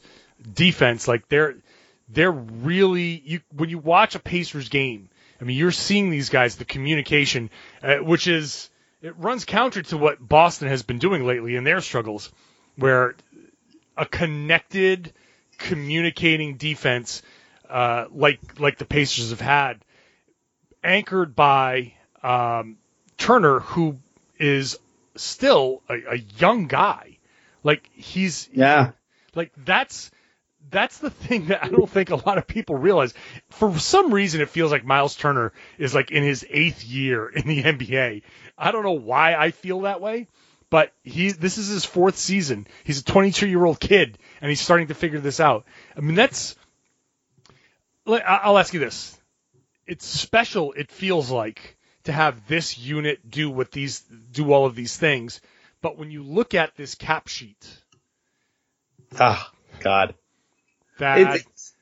[0.52, 1.08] defense.
[1.08, 1.54] Like they're
[2.10, 5.08] they're really you when you watch a Pacers game.
[5.40, 7.48] I mean, you're seeing these guys the communication,
[7.82, 8.68] uh, which is
[9.02, 12.30] it runs counter to what Boston has been doing lately in their struggles,
[12.76, 13.14] where
[13.96, 15.12] a connected,
[15.58, 17.22] communicating defense
[17.68, 19.84] uh, like like the Pacers have had,
[20.84, 22.76] anchored by um,
[23.18, 23.98] Turner, who
[24.38, 24.78] is
[25.16, 27.18] still a, a young guy.
[27.62, 28.92] Like he's Yeah.
[29.34, 30.10] like that's
[30.70, 33.14] that's the thing that I don't think a lot of people realize.
[33.50, 37.46] For some reason, it feels like Miles Turner is like in his eighth year in
[37.46, 38.22] the NBA.
[38.62, 40.28] I don't know why I feel that way,
[40.70, 42.68] but he this is his fourth season.
[42.84, 45.64] He's a 22 year old kid, and he's starting to figure this out.
[45.96, 46.54] I mean, that's.
[48.06, 49.18] I'll ask you this:
[49.84, 50.74] It's special.
[50.74, 55.40] It feels like to have this unit do what these do all of these things,
[55.80, 57.66] but when you look at this cap sheet,
[59.18, 60.14] Ah, God.
[60.98, 61.74] that It's,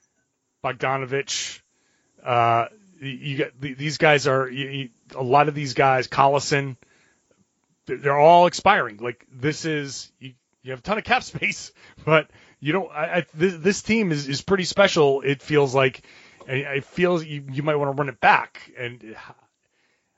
[0.64, 1.60] Bogdanovich.
[2.24, 2.66] Uh,
[3.00, 6.08] you get these guys are you, a lot of these guys.
[6.08, 6.76] Collison,
[7.86, 8.98] they're all expiring.
[8.98, 11.72] Like this is you, you have a ton of cap space,
[12.04, 12.90] but you don't.
[12.92, 15.22] I, I, this, this team is, is pretty special.
[15.22, 16.02] It feels like,
[16.46, 18.70] it feels you, you might want to run it back.
[18.78, 19.16] And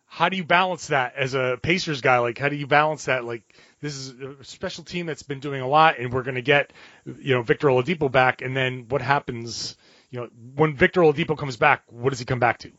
[0.07, 2.19] how do you balance that as a Pacers guy?
[2.19, 3.25] Like how do you balance that?
[3.25, 3.43] Like
[3.81, 6.73] this is a special team that's been doing a lot, and we're going to get
[7.07, 9.77] you know Victor Oladipo back, and then what happens?
[10.13, 12.71] You know, when Victor Oladipo comes back, what does he come back to?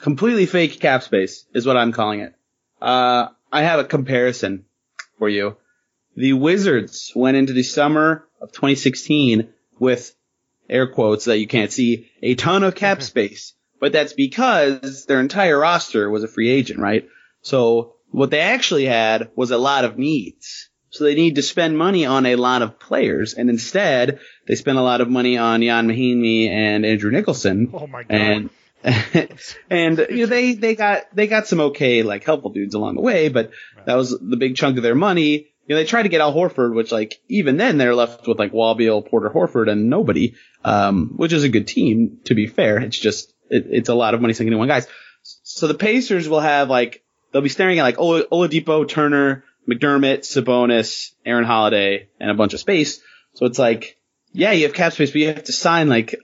[0.00, 2.34] completely fake cap space is what I'm calling it.
[2.80, 4.64] Uh, I have a comparison
[5.18, 5.56] for you.
[6.16, 10.14] The Wizards went into the summer of 2016 with
[10.68, 15.20] air quotes that you can't see a ton of cap space, but that's because their
[15.20, 17.08] entire roster was a free agent, right?
[17.42, 20.69] So what they actually had was a lot of needs.
[20.90, 24.76] So they need to spend money on a lot of players, and instead they spend
[24.76, 27.70] a lot of money on Ian Mahinmi and Andrew Nicholson.
[27.72, 28.10] Oh my god!
[28.10, 28.50] And
[29.70, 33.02] and you know they they got they got some okay like helpful dudes along the
[33.02, 33.50] way, but
[33.84, 35.48] that was the big chunk of their money.
[35.66, 38.38] You know they tried to get Al Horford, which like even then they're left with
[38.38, 42.78] like Wabiel, Porter, Horford, and nobody, um, which is a good team to be fair.
[42.78, 44.88] It's just it, it's a lot of money sinking in one guys.
[45.22, 51.12] So the Pacers will have like they'll be staring at like Oladipo, Turner, McDermott, Sabonis,
[51.24, 53.00] Aaron Holiday, and a bunch of space.
[53.34, 53.96] So it's like
[54.32, 56.16] yeah, you have cap space, but you have to sign like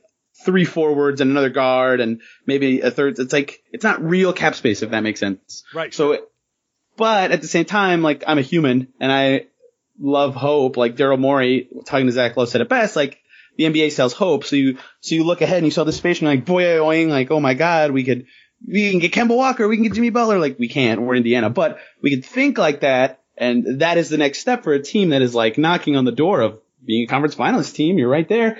[0.45, 3.19] three forwards and another guard and maybe a third.
[3.19, 5.65] It's like it's not real cap space if that makes sense.
[5.75, 5.93] right.
[5.93, 6.27] So,
[6.97, 9.47] but at the same time, like I'm a human and I
[9.99, 10.77] love hope.
[10.77, 12.97] Like Daryl Morey talking to Zach Lowe said it best.
[12.97, 13.19] Like
[13.57, 14.45] the NBA sells hope.
[14.45, 16.79] So you so you look ahead and you saw this space and you're like boy,
[16.79, 18.27] oh, oing, like oh my god, we could
[18.67, 20.39] we can get Kemba Walker, we can get Jimmy Butler.
[20.39, 21.03] Like we can't.
[21.03, 23.23] We're Indiana, but we could think like that.
[23.37, 26.13] And that is the next step for a team that is like knocking on the
[26.13, 27.99] door of being a conference finalist team.
[27.99, 28.59] You're right there.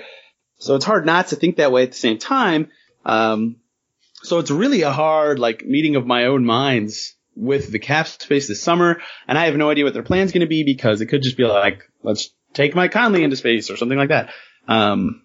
[0.59, 2.69] So it's hard not to think that way at the same time.
[3.05, 3.57] Um,
[4.23, 8.47] so it's really a hard like meeting of my own minds with the cap space
[8.47, 11.05] this summer, and I have no idea what their plan's going to be because it
[11.05, 14.31] could just be like, let's take Mike Conley into space or something like that.
[14.67, 15.21] Um,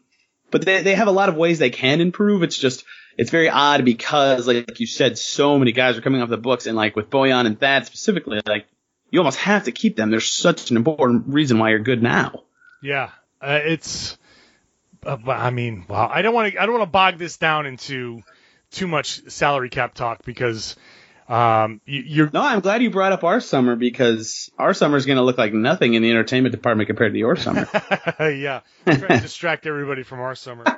[0.51, 2.43] but they they have a lot of ways they can improve.
[2.43, 2.85] It's just
[3.17, 6.67] it's very odd because like you said, so many guys are coming off the books,
[6.67, 8.67] and like with Bojan and Thad specifically, like
[9.13, 10.11] you almost have to keep them.
[10.11, 12.43] They're such an important reason why you're good now.
[12.83, 14.19] Yeah, uh, it's.
[15.07, 16.11] Uh, I mean, wow.
[16.13, 16.61] I don't want to.
[16.61, 18.23] I don't want to bog this down into
[18.73, 20.77] too much salary cap talk because
[21.29, 22.31] um, you, you're.
[22.33, 25.39] No, I'm glad you brought up our summer because our summer is going to look
[25.39, 27.69] like nothing in the entertainment department compared to your summer.
[28.19, 30.65] yeah, trying to distract everybody from our summer.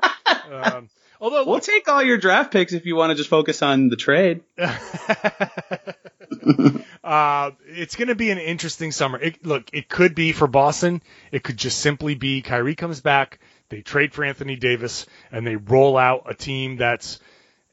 [0.51, 0.91] Um,
[1.21, 3.97] although, we'll take all your draft picks if you want to just focus on the
[3.97, 4.43] trade.
[7.05, 9.19] uh, it's going to be an interesting summer.
[9.19, 11.03] It, look, it could be for Boston.
[11.33, 15.57] It could just simply be Kyrie comes back, they trade for Anthony Davis, and they
[15.57, 17.19] roll out a team that's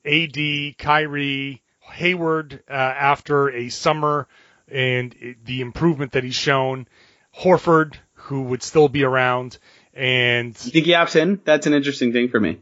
[0.06, 4.28] AD, Kyrie, Hayward uh, after a summer
[4.72, 6.88] and it, the improvement that he's shown,
[7.38, 9.58] Horford, who would still be around,
[9.94, 11.42] and You think he opts in?
[11.44, 12.60] That's an interesting thing for me.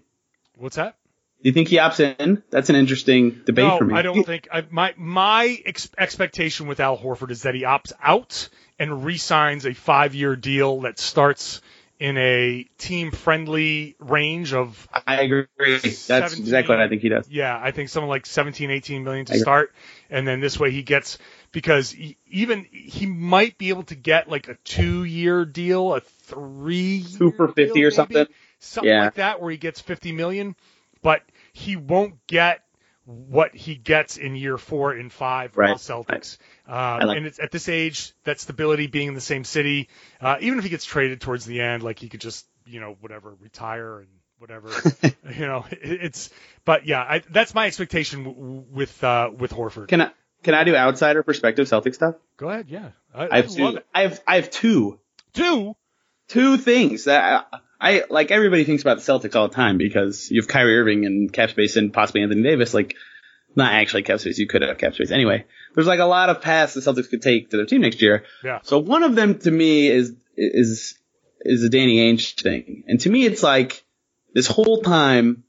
[0.59, 0.95] What's that?
[1.41, 2.43] Do you think he opts in?
[2.49, 3.95] That's an interesting debate no, for me.
[3.95, 7.93] I don't think I, my my ex- expectation with Al Horford is that he opts
[8.03, 11.61] out and re-signs a five-year deal that starts
[11.97, 15.45] in a team-friendly range of I agree.
[15.57, 17.29] That's exactly what I think he does.
[17.29, 19.73] yeah, I think something like 17, 18 million to start,
[20.09, 21.17] and then this way he gets
[21.51, 27.05] because he, even he might be able to get like a two-year deal, a three
[27.17, 28.27] Two for 50 or something.
[28.59, 29.05] Something Yeah.
[29.05, 30.55] like that, where he gets 50 million,
[31.01, 31.21] but
[31.53, 32.61] he won't get
[33.05, 35.75] what he gets in year four and five Right.
[35.75, 36.37] the Celtics.
[36.67, 39.89] Um, like and it's at this age, that stability, being in the same city,
[40.21, 42.95] uh, even if he gets traded towards the end, like he could just, you know,
[43.01, 44.67] whatever, retire and whatever,
[45.35, 46.29] you know, it, it's.
[46.65, 49.87] But yeah, I, that's my expectation w- with uh, with Horford.
[49.87, 50.11] Can I
[50.43, 52.15] can I do outsider perspective Celtic stuff?
[52.37, 53.81] Go ahead, yeah, I, I I have love two.
[53.93, 54.99] I have I have two
[55.33, 55.75] Two,
[56.27, 57.47] two things that
[57.79, 58.31] I, like.
[58.31, 61.49] Everybody thinks about the Celtics all the time because you have Kyrie Irving and cap
[61.51, 62.73] space and possibly Anthony Davis.
[62.73, 62.95] Like,
[63.55, 64.37] not actually cap space.
[64.37, 65.45] You could have cap space anyway.
[65.75, 68.23] There's like a lot of paths the Celtics could take to their team next year.
[68.43, 70.97] yeah, So one of them to me is is
[71.41, 73.83] is the Danny Ainge thing, and to me it's like
[74.33, 75.43] this whole time,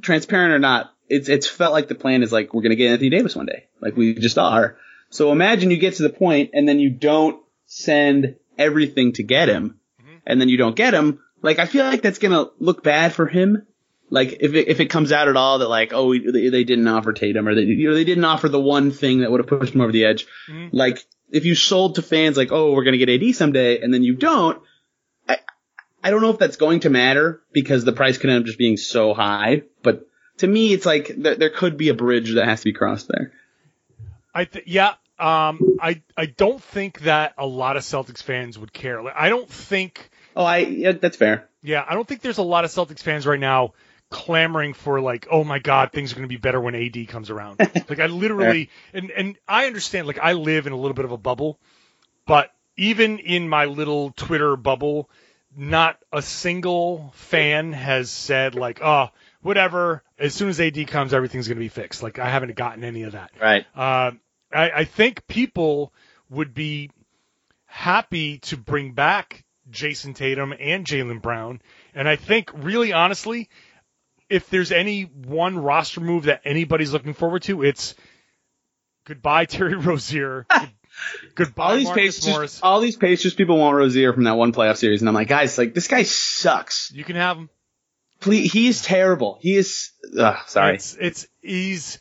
[0.00, 3.10] transparent or not, it's it's felt like the plan is like we're gonna get Anthony
[3.10, 4.76] Davis one day, like we just are.
[5.10, 9.48] So imagine you get to the point and then you don't send everything to get
[9.48, 10.16] him, mm-hmm.
[10.26, 11.21] and then you don't get him.
[11.42, 13.66] Like I feel like that's gonna look bad for him.
[14.08, 16.86] Like if it, if it comes out at all that like oh they, they didn't
[16.86, 19.48] offer Tatum or they you know they didn't offer the one thing that would have
[19.48, 20.26] pushed him over the edge.
[20.72, 24.02] Like if you sold to fans like oh we're gonna get AD someday and then
[24.02, 24.62] you don't,
[25.28, 25.38] I
[26.04, 28.58] I don't know if that's going to matter because the price could end up just
[28.58, 29.62] being so high.
[29.82, 30.06] But
[30.38, 33.08] to me it's like there, there could be a bridge that has to be crossed
[33.08, 33.32] there.
[34.34, 34.94] I th- yeah.
[35.18, 39.02] Um, I I don't think that a lot of Celtics fans would care.
[39.02, 40.10] Like, I don't think.
[40.36, 41.48] Oh I yeah, that's fair.
[41.62, 43.72] Yeah, I don't think there's a lot of Celtics fans right now
[44.10, 47.30] clamoring for like, oh my god, things are going to be better when AD comes
[47.30, 47.58] around.
[47.88, 50.06] like I literally, and and I understand.
[50.06, 51.58] Like I live in a little bit of a bubble,
[52.26, 55.10] but even in my little Twitter bubble,
[55.56, 59.08] not a single fan has said like, oh,
[59.40, 60.02] whatever.
[60.18, 62.02] As soon as AD comes, everything's going to be fixed.
[62.02, 63.32] Like I haven't gotten any of that.
[63.40, 63.66] Right.
[63.74, 64.12] Uh,
[64.52, 65.92] I, I think people
[66.30, 66.90] would be
[67.66, 71.60] happy to bring back Jayson Tatum and Jaylen Brown.
[71.94, 73.48] And I think, really honestly,
[74.28, 77.94] if there's any one roster move that anybody's looking forward to, it's
[79.06, 80.46] goodbye Terry Rozier.
[81.34, 82.60] goodbye All these Marcus Pacers, Morris.
[82.62, 85.56] all these Pacers people want Rozier from that one playoff series, and I'm like, guys,
[85.58, 86.92] like this guy sucks.
[86.94, 87.50] You can have him.
[88.20, 89.38] Please, he is terrible.
[89.40, 89.90] He is.
[90.16, 90.74] Ugh, sorry.
[90.76, 91.98] It's it's he's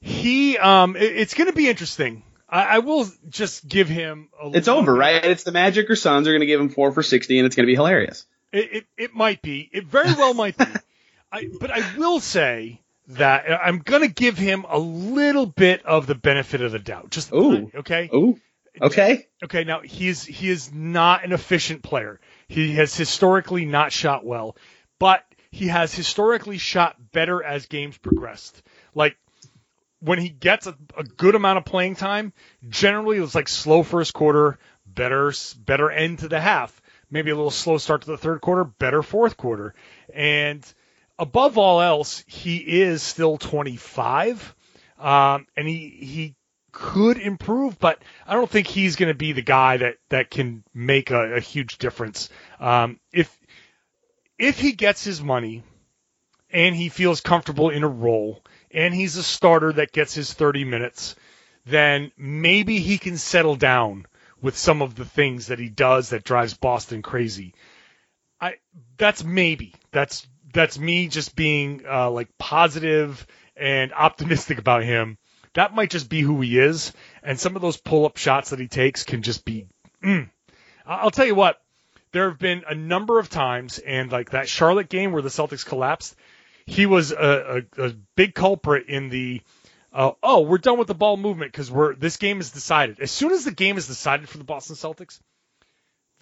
[0.00, 2.22] he um it- it's going to be interesting.
[2.54, 4.28] I, I will just give him.
[4.40, 4.58] A little.
[4.58, 5.24] It's over, bit- right?
[5.24, 7.56] It's the Magic or Suns are going to give him four for sixty, and it's
[7.56, 8.24] going to be hilarious.
[8.52, 9.68] It, it, it might be.
[9.72, 10.64] It very well might be.
[11.32, 15.84] I, but I will say that uh, I'm going to give him a little bit
[15.84, 17.10] of the benefit of the doubt.
[17.10, 17.54] Just Ooh.
[17.56, 18.10] tiny, okay.
[18.14, 18.38] Ooh,
[18.80, 19.26] okay.
[19.42, 19.64] Okay.
[19.64, 22.20] Now he's he is not an efficient player.
[22.46, 24.56] He has historically not shot well,
[25.00, 28.62] but he has historically shot better as games progressed.
[28.94, 29.16] Like
[30.04, 32.32] when he gets a, a good amount of playing time,
[32.68, 35.32] generally it's like slow first quarter, better
[35.64, 36.80] better end to the half,
[37.10, 39.74] maybe a little slow start to the third quarter, better fourth quarter,
[40.12, 40.64] and
[41.18, 44.54] above all else, he is still 25,
[44.98, 46.34] um, and he he
[46.70, 50.64] could improve, but I don't think he's going to be the guy that that can
[50.74, 52.28] make a, a huge difference.
[52.60, 53.34] Um, if
[54.38, 55.62] if he gets his money
[56.50, 58.42] and he feels comfortable in a role
[58.74, 61.14] and he's a starter that gets his 30 minutes,
[61.64, 64.06] then maybe he can settle down
[64.42, 67.54] with some of the things that he does that drives Boston crazy.
[68.40, 68.56] I
[68.98, 69.74] that's maybe.
[69.92, 75.16] That's that's me just being uh, like positive and optimistic about him.
[75.54, 78.66] That might just be who he is, and some of those pull-up shots that he
[78.66, 79.66] takes can just be.
[80.02, 80.28] Mm.
[80.84, 81.60] I'll tell you what.
[82.10, 85.64] There have been a number of times, and like that Charlotte game where the Celtics
[85.64, 86.14] collapsed,
[86.66, 89.42] he was a, a, a big culprit in the.
[89.92, 92.98] Uh, oh, we're done with the ball movement because we're this game is decided.
[93.00, 95.20] As soon as the game is decided for the Boston Celtics,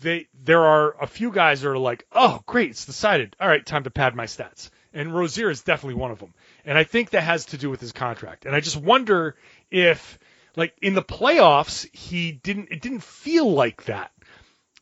[0.03, 3.35] they there are a few guys that are like, oh, great, it's decided.
[3.41, 4.69] All right, time to pad my stats.
[4.93, 6.35] And Rozier is definitely one of them.
[6.67, 8.45] And I think that has to do with his contract.
[8.45, 9.37] And I just wonder
[9.71, 10.19] if,
[10.55, 12.69] like, in the playoffs, he didn't.
[12.71, 14.13] It didn't feel like that.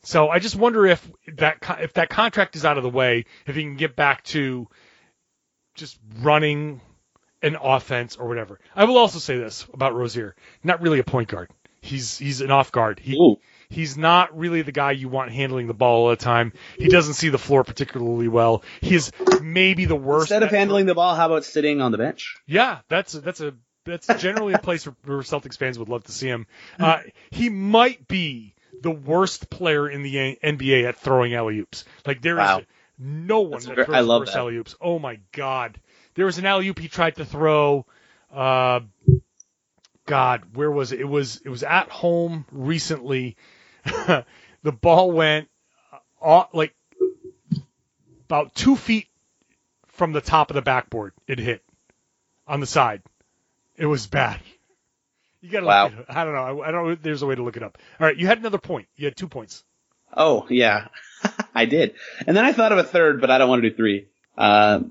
[0.03, 3.55] So I just wonder if that if that contract is out of the way, if
[3.55, 4.67] he can get back to
[5.75, 6.81] just running
[7.41, 8.59] an offense or whatever.
[8.75, 11.49] I will also say this about Rozier: not really a point guard.
[11.81, 12.99] He's he's an off guard.
[12.99, 13.37] He Ooh.
[13.69, 16.51] He's not really the guy you want handling the ball all the time.
[16.77, 18.63] He doesn't see the floor particularly well.
[18.81, 20.23] He's maybe the worst.
[20.23, 22.35] Instead of at- handling the ball, how about sitting on the bench?
[22.45, 23.53] yeah, that's that's a
[23.85, 26.45] that's generally a place where, where Celtics fans would love to see him.
[26.79, 26.99] Uh,
[27.31, 28.53] he might be
[28.83, 31.85] the worst player in the NBA at throwing alley oops.
[32.05, 32.61] Like there is Wow.
[33.01, 34.75] No one ver- throws I love alley oops.
[34.79, 35.79] Oh my god,
[36.15, 37.85] there was an alley oop he tried to throw.
[38.31, 38.81] Uh,
[40.05, 40.99] God, where was it?
[41.01, 43.35] It was it was at home recently.
[43.83, 44.25] the
[44.71, 45.49] ball went
[46.21, 46.73] uh, like
[48.27, 49.07] about two feet
[49.87, 51.13] from the top of the backboard.
[51.27, 51.63] It hit
[52.47, 53.01] on the side.
[53.77, 54.39] It was bad.
[55.41, 55.85] You gotta Wow.
[55.85, 56.15] look it up.
[56.15, 56.61] I don't know.
[56.61, 57.01] I, I don't.
[57.01, 57.77] There's a way to look it up.
[57.99, 58.87] All right, you had another point.
[58.95, 59.63] You had two points.
[60.15, 60.87] Oh yeah,
[61.55, 61.95] I did.
[62.25, 64.07] And then I thought of a third, but I don't want to do three.
[64.37, 64.81] Uh,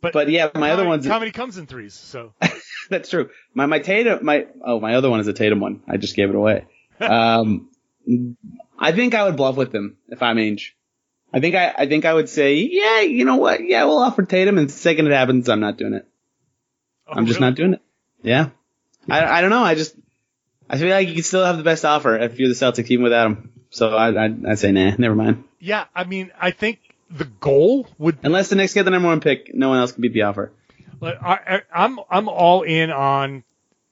[0.00, 1.94] But but yeah, my other one's comedy comes in threes.
[1.94, 2.32] So
[2.90, 3.30] that's true.
[3.54, 5.82] My my Tatum my oh my other one is a Tatum one.
[5.86, 6.66] I just gave it away.
[7.00, 7.68] Um,
[8.78, 10.70] I think I would bluff with him if I'm Ainge.
[11.32, 13.60] I think I I think I would say yeah, you know what?
[13.64, 16.06] Yeah, we'll offer Tatum, and the second it happens, I'm not doing it.
[17.08, 17.50] Oh, I'm just really?
[17.50, 17.82] not doing it.
[18.22, 18.50] Yeah.
[19.08, 19.64] I I don't know.
[19.64, 19.96] I just
[20.70, 23.02] I feel like you can still have the best offer if you're the Celtics even
[23.02, 23.52] without him.
[23.72, 25.44] So I I I'd say nah, never mind.
[25.58, 26.78] Yeah, I mean, I think
[27.10, 28.18] the goal would.
[28.22, 30.52] Unless the Knicks get the number one pick, no one else can beat the offer.
[31.02, 33.42] I, I, I'm I'm all in on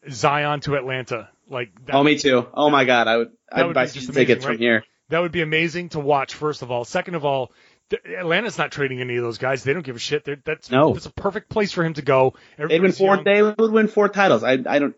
[0.08, 1.28] Zion to Atlanta.
[1.48, 2.46] Like that, Oh, me too.
[2.54, 4.84] Oh my God, I would I'd would buy just season tickets amazing, from here.
[5.08, 6.34] that would be amazing to watch.
[6.34, 7.50] First of all, second of all,
[8.16, 9.64] Atlanta's not trading any of those guys.
[9.64, 10.24] They don't give a shit.
[10.24, 10.92] They're, that's No.
[10.92, 12.34] That's a perfect place for him to go.
[12.56, 13.16] They'd win four.
[13.16, 13.24] young.
[13.24, 14.44] They would win four titles.
[14.44, 14.94] I I don't.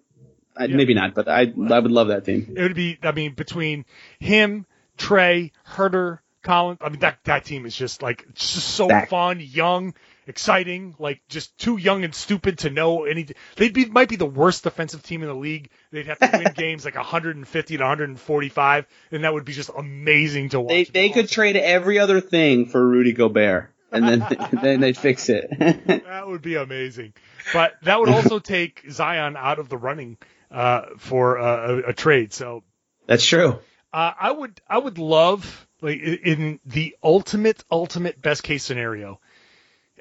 [0.55, 0.77] I, Yeah.
[0.77, 2.55] Maybe not, but I I would love that team.
[2.55, 2.99] It would be.
[3.03, 3.87] I mean, between
[4.21, 4.67] him,
[5.03, 6.79] Trae, Huerter, Collins.
[6.81, 9.11] I mean, that that team is just like just so Stacked.
[9.11, 9.95] fun, young,
[10.27, 10.95] exciting.
[10.99, 13.37] Like just too young and stupid to know anything.
[13.57, 15.71] They'd be might be the worst defensive team in the league.
[15.91, 20.51] They'd have to win games like 150 to 145, and that would be just amazing
[20.51, 20.69] to watch.
[20.69, 24.27] They they could trade every other thing for Rudy Gobert, and then
[24.63, 25.49] then they fix it.
[25.59, 27.15] That would be amazing.
[27.53, 30.17] But that would also take Zion out of the running
[30.51, 32.33] uh, for uh, a, a trade.
[32.33, 32.63] So
[33.07, 33.59] That's true.
[33.93, 39.21] Uh, I would I would love like in the ultimate ultimate best case scenario.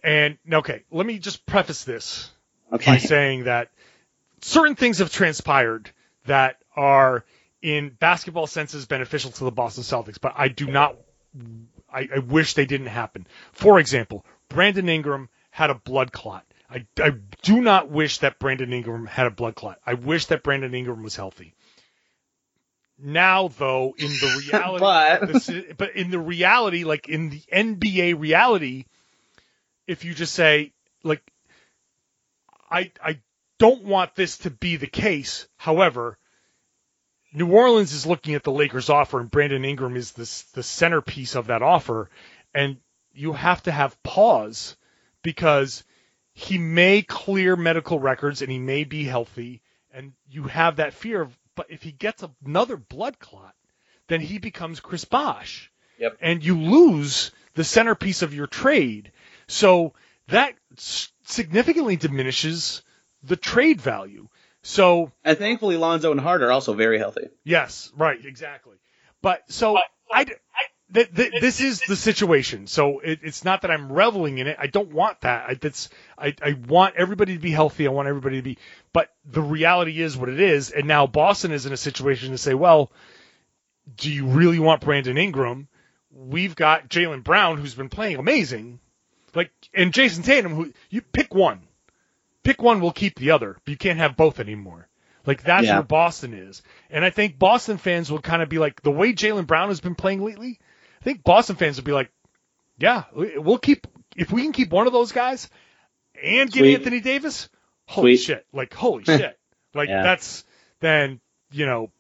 [0.04, 2.32] And okay, let me just preface this
[2.86, 3.70] by saying that
[4.42, 5.92] certain things have transpired
[6.26, 7.26] that are
[7.62, 10.96] in basketball senses beneficial to the Boston Celtics, but I do not
[11.92, 13.28] I, I wish they didn't happen.
[13.52, 16.46] For example, Brandon Ingram had a blood clot.
[16.70, 17.12] I, I
[17.42, 19.80] do not wish that Brandon Ingram had a blood clot.
[19.86, 21.54] I wish that Brandon Ingram was healthy.
[23.04, 24.80] Now, though, in the reality,
[25.22, 28.86] But- the si- but in the reality, like in the NBA reality,
[29.88, 30.72] if you just say,
[31.04, 31.22] like,
[32.70, 33.20] I I
[33.58, 35.48] don't want this to be the case.
[35.58, 36.18] However,
[37.34, 41.36] New Orleans is looking at the Lakers offer, and Brandon Ingram is the the centerpiece
[41.36, 42.10] of that offer,
[42.54, 42.78] and
[43.14, 44.76] you have to have pause
[45.24, 45.84] because
[46.34, 49.62] he may clear medical records and he may be healthy,
[49.94, 51.38] and you have that fear of.
[51.56, 53.56] But if he gets another blood clot,
[54.08, 56.18] then he becomes Chris Bosh, Yep.
[56.22, 59.12] and you lose the centerpiece of your trade.
[59.48, 59.94] So
[60.28, 62.84] that significantly diminishes
[63.24, 64.28] the trade value.
[64.64, 67.30] So And thankfully, Lonzo and Hart are also very healthy.
[67.44, 68.78] Yes, right, exactly.
[69.22, 69.78] But so
[70.12, 70.26] I,
[70.94, 72.68] th- th- this is the situation.
[72.68, 74.58] So it, it's not that I'm reveling in it.
[74.60, 75.46] I don't want that.
[75.50, 77.88] I, that's I, I want everybody to be healthy.
[77.88, 78.58] I want everybody to be.
[78.94, 80.72] But the reality is what it is.
[80.72, 82.92] And now Boston is in a situation to say, well,
[83.96, 85.68] do you really want Brandon Ingram?
[86.14, 88.80] We've got Jaylen Brown, who's been playing amazing,
[89.34, 91.62] like, and Jayson Tatum, who you pick one,
[92.44, 93.58] pick one, we'll keep the other.
[93.64, 94.88] But you can't have both anymore.
[95.26, 95.76] Like that's Yeah.
[95.76, 99.14] where Boston is, and I think Boston fans will kind of be like the way
[99.14, 100.60] Jaylen Brown has been playing lately.
[101.02, 102.12] I think Boston fans would be like,
[102.80, 105.50] yeah, we- we'll keep if we can keep one of those guys
[106.22, 106.76] and get Sweet.
[106.76, 107.50] Anthony Davis.
[107.88, 108.24] Holy Sweet.
[108.26, 108.46] shit!
[108.54, 109.38] Like holy shit!
[109.74, 110.04] Like Yeah.
[110.04, 110.44] that's
[110.80, 111.20] then
[111.52, 111.92] you know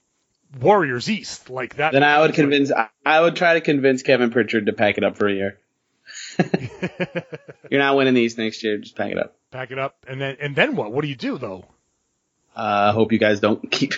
[0.59, 1.93] Warriors East like that.
[1.93, 2.71] Then I would convince.
[2.71, 5.57] I- I would try to convince Kevin Pritchard to pack it up for a year.
[7.69, 8.77] You're not winning these next year.
[8.77, 9.35] Just pack it up.
[9.51, 10.91] pack it up and then and then what?
[10.91, 11.65] What do you do though?
[12.55, 13.91] Uh, hope you guys don't keep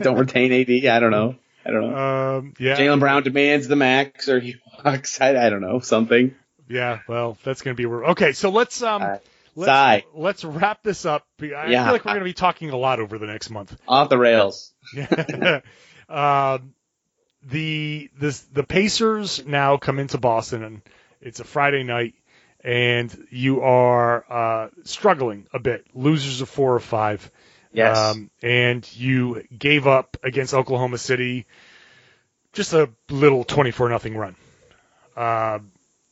[0.00, 0.86] don't retain AD.
[0.86, 1.36] I don't know.
[1.64, 1.96] I don't know.
[2.38, 5.20] Um, yeah, Jaylen Brown demands the max, or he walks.
[5.20, 6.34] I, I don't know something.
[6.68, 7.00] yeah.
[7.08, 8.32] Well, that's gonna be okay.
[8.32, 9.02] So let's um.
[9.02, 9.16] Uh,
[9.56, 10.04] Let's, Sigh.
[10.14, 11.26] let's wrap this up.
[11.42, 11.82] I Yeah.
[11.84, 13.76] feel like we're going to be talking a lot over the next month.
[13.88, 14.72] Off the rails.
[16.08, 16.74] um,
[17.42, 20.82] the this the Pacers now come into Boston and
[21.20, 22.14] it's a Friday night
[22.62, 27.30] and you are uh, struggling a bit, losers of four or five.
[27.72, 27.96] Yes.
[27.96, 31.46] Um, and you gave up against Oklahoma City
[32.52, 34.36] just a little 24 nothing run.
[35.16, 35.60] Uh,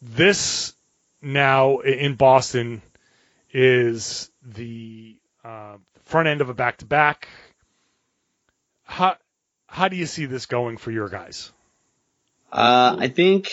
[0.01, 0.75] this
[1.21, 2.83] now in Boston
[3.53, 7.29] is the uh, front end of a back to back.
[8.85, 9.17] How
[9.67, 11.53] how do you see this going for your guys?
[12.51, 13.51] Uh, I think,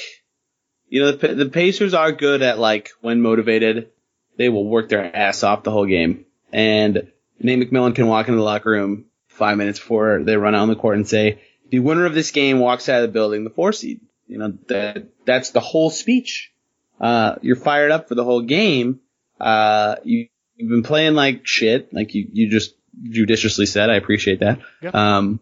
[0.88, 3.90] you know, the, the Pacers are good at like when motivated,
[4.38, 6.26] they will work their ass off the whole game.
[6.54, 10.62] And Nate McMillan can walk into the locker room five minutes before they run out
[10.62, 13.44] on the court and say, the winner of this game walks out of the building
[13.44, 14.02] the four seed.
[14.28, 16.52] You know, that, that's the whole speech.
[17.00, 19.02] Uh, you're fired up for the whole game.
[19.40, 23.90] Uh, you, you've been playing like shit, like you, you just judiciously said.
[23.90, 24.60] I appreciate that.
[24.82, 24.92] Yeah.
[24.94, 25.40] Um,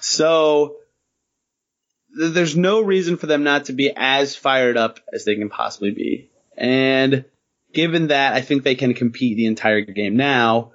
[0.00, 0.76] so
[2.16, 5.50] th- there's no reason for them not to be as fired up as they can
[5.50, 6.30] possibly be.
[6.56, 7.24] And
[7.72, 10.72] given that, I think they can compete the entire game now.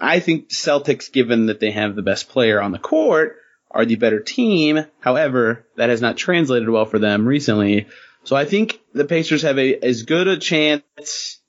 [0.00, 3.36] I think the Celtics, given that they have the best player on the court,
[3.70, 4.84] are the better team.
[5.00, 7.86] However, that has not translated well for them recently.
[8.24, 11.40] So I think the Pacers have a as good a chance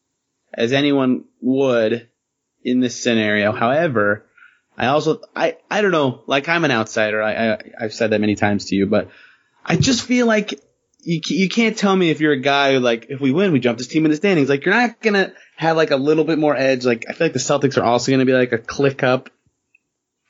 [0.54, 2.10] as anyone would
[2.64, 3.52] in this scenario.
[3.52, 4.26] However,
[4.78, 6.24] I also I I don't know.
[6.28, 7.22] Like I'm an outsider.
[7.22, 9.10] I, I I've said that many times to you, but
[9.66, 10.60] I just feel like
[11.02, 13.60] you you can't tell me if you're a guy who like if we win we
[13.60, 14.50] jump this team in the standings.
[14.50, 16.86] Like you're not gonna have like a little bit more edge.
[16.86, 19.30] Like I feel like the Celtics are also gonna be like a click up,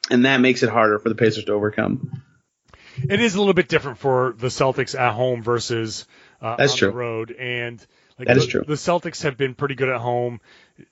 [0.10, 2.24] and that makes it harder for the Pacers to overcome.
[3.10, 6.06] It is a little bit different for the Celtics at home versus
[6.42, 6.92] uh, That's on true.
[6.92, 7.86] the road, and
[8.18, 8.64] like That the, is true.
[8.68, 10.42] The Celtics have been pretty good at home.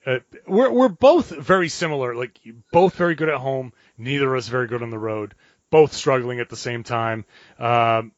[0.06, 2.14] Uh, we're we're both very similar.
[2.14, 2.40] Like
[2.72, 3.72] both very good at home.
[3.98, 5.34] Neither of us very good on the road.
[5.70, 7.26] Both struggling at the same time.
[7.58, 8.12] Um,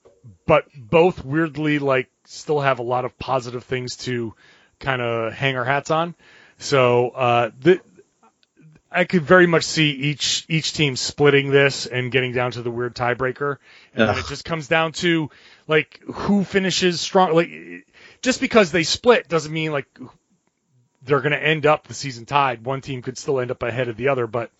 [0.46, 4.34] but both weirdly like still have a lot of positive things to
[4.78, 6.14] kind of hang our hats on.
[6.58, 7.80] So uh, the,
[8.90, 12.70] I could very much see each each team splitting this and getting down to the
[12.70, 13.58] weird tiebreaker,
[13.94, 15.30] and then it just comes down to
[15.68, 17.34] like who finishes strong.
[17.34, 17.50] Like
[18.20, 19.86] just because they split doesn't mean like
[21.02, 22.64] they're going to end up the season tied.
[22.64, 24.50] One team could still end up ahead of the other, but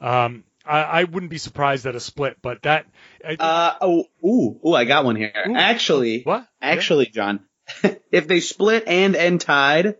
[0.00, 2.36] um, I, I wouldn't be surprised at a split.
[2.40, 2.86] But that
[3.26, 5.32] I, Uh oh ooh ooh I got one here.
[5.48, 5.56] Ooh.
[5.56, 7.40] Actually, what Actually, John,
[8.12, 9.96] if they split and end tied,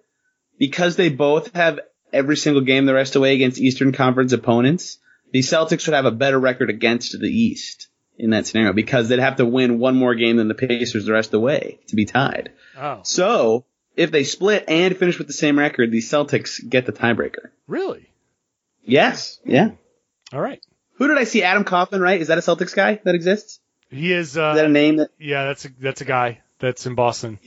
[0.59, 1.81] because they both have
[2.12, 4.99] every single game the rest of the way against Eastern Conference opponents,
[5.33, 9.18] the Celtics would have a better record against the East in that scenario because they'd
[9.18, 11.97] have to win one more game than the Pacers the rest of the way to
[11.97, 12.53] be tied.
[12.77, 13.64] oh So
[13.97, 17.51] if they split and finish with the same record, the Celtics get the tiebreaker.
[17.66, 18.07] really?
[18.83, 19.39] Yes.
[19.45, 19.71] Yeah.
[20.33, 20.61] All right.
[20.95, 21.43] Who did I see?
[21.43, 22.20] Adam Kaufman, right?
[22.20, 23.61] Is that a Celtics guy that exists?
[23.91, 24.28] He is.
[24.28, 27.39] Is that a Uh, name that yeah, that's a that's a guy that's in Boston.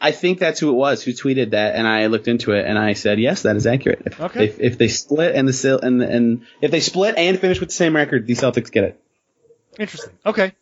[0.00, 2.78] I think that's who it was who tweeted that, and I looked into it and
[2.78, 4.02] I said, yes, that is accurate.
[4.06, 4.44] If, Okay.
[4.46, 7.74] If, if they split and the and and if they split and finish with the
[7.74, 9.00] same record, the Celtics get it.
[9.78, 10.12] Interesting.
[10.24, 10.52] Okay.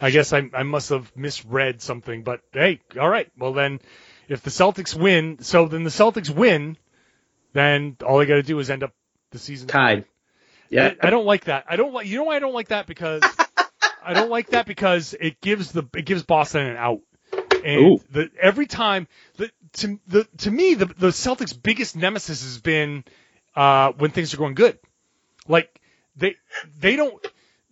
[0.00, 3.28] I guess I, I must have misread something, but hey, all right.
[3.36, 3.80] Well then,
[4.28, 6.76] if the Celtics win, so then the Celtics win,
[7.52, 8.92] then all they got to do is end up
[9.32, 10.04] the season Tied.
[10.70, 10.94] Yeah.
[11.02, 11.64] I, I don't like that.
[11.68, 12.06] I don't like.
[12.06, 12.86] You know why I don't like that?
[12.86, 13.22] Because
[14.04, 17.00] I don't like that because it gives the it gives Boston an out.
[17.64, 17.98] And Ooh.
[18.10, 23.04] the every time the to the to me the the Celtics' biggest nemesis has been
[23.56, 24.78] uh, when things are going good.
[25.46, 25.80] Like
[26.16, 26.36] they
[26.78, 27.20] they don't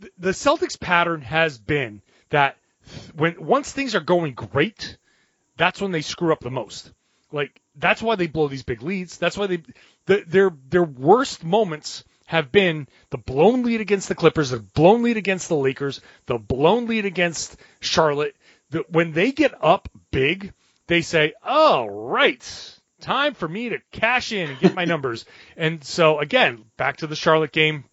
[0.01, 2.57] the- the Celtics pattern has been that
[3.15, 4.99] when once things are going great,
[5.57, 6.93] that's when they screw up the most.
[7.33, 9.19] Like that's why they blow these big leads.
[9.19, 9.63] That's why they
[10.07, 15.03] the, their their worst moments have been the blown lead against the Clippers, the blown
[15.03, 18.37] lead against the Lakers, the blown lead against Charlotte.
[18.71, 20.53] The, when they get up big,
[20.89, 25.25] they say, "Oh, right, time for me to cash in and get my numbers."
[25.57, 27.85] and so again, back to the Charlotte game,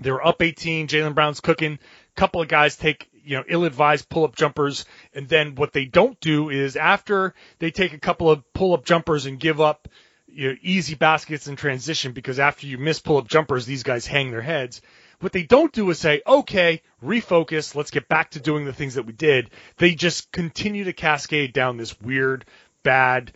[0.00, 0.88] they were up 18.
[0.88, 1.72] Jaylen Brown's cooking.
[1.74, 6.18] A couple of guys take you know ill-advised pull-up jumpers, and then what they don't
[6.20, 9.88] do is after they take a couple of pull-up jumpers and give up
[10.36, 14.30] you know, easy baskets in transition because after you miss pull-up jumpers, these guys hang
[14.30, 14.82] their heads.
[15.20, 18.94] What they don't do is say, okay, refocus, let's get back to doing the things
[18.94, 19.50] that we did.
[19.78, 22.44] They just continue to cascade down this weird,
[22.82, 23.32] bad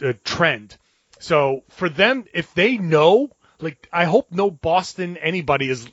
[0.00, 0.76] uh, trend.
[1.18, 3.30] So for them, if they know,
[3.60, 5.88] like, I hope no Boston anybody is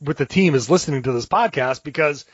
[0.00, 2.24] with the team is listening to this podcast because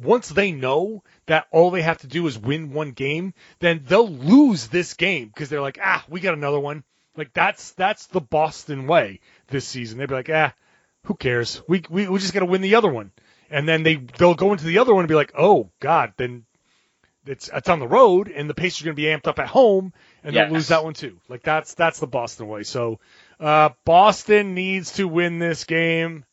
[0.00, 4.08] once they know that all they have to do is win one game, then they'll
[4.08, 6.82] lose this game because they're like, ah, we got another one.
[7.16, 9.98] Like that's that's the Boston way this season.
[9.98, 10.54] They'd be like, ah,
[11.04, 11.60] who cares?
[11.68, 13.10] We we, we just got to win the other one,
[13.50, 16.44] and then they they'll go into the other one and be like, oh God, then
[17.26, 19.48] it's it's on the road, and the Pacers are going to be amped up at
[19.48, 19.92] home,
[20.24, 20.46] and Yes.
[20.46, 21.18] they'll lose that one too.
[21.28, 22.62] Like that's that's the Boston way.
[22.62, 23.00] So
[23.38, 26.24] uh, Boston needs to win this game.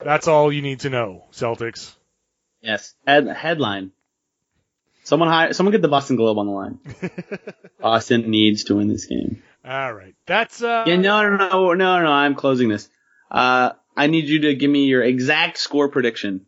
[0.00, 1.94] That's all you need to know, Celtics.
[2.60, 2.94] Yes.
[3.06, 3.90] Head, headline.
[5.02, 6.78] Someone hire, someone get the Boston Globe on the line.
[7.80, 9.42] Boston needs to win this game.
[9.68, 10.14] All right.
[10.26, 12.10] That's uh Yeah, no, no, no, no, no.
[12.10, 12.88] I'm closing this.
[13.30, 16.46] Uh, I need you to give me your exact score prediction.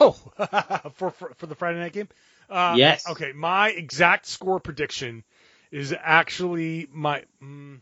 [0.00, 0.10] Oh,
[0.94, 2.08] for, for for the Friday night game.
[2.50, 3.06] Uh, Yes.
[3.08, 5.22] Okay, my exact score prediction
[5.70, 7.22] is actually my.
[7.40, 7.80] Mm,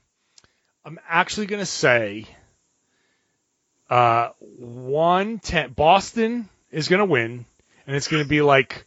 [0.84, 2.26] I'm actually gonna say.
[3.88, 5.72] Uh, one ten.
[5.72, 7.46] Boston is gonna win,
[7.86, 8.84] and it's gonna be like.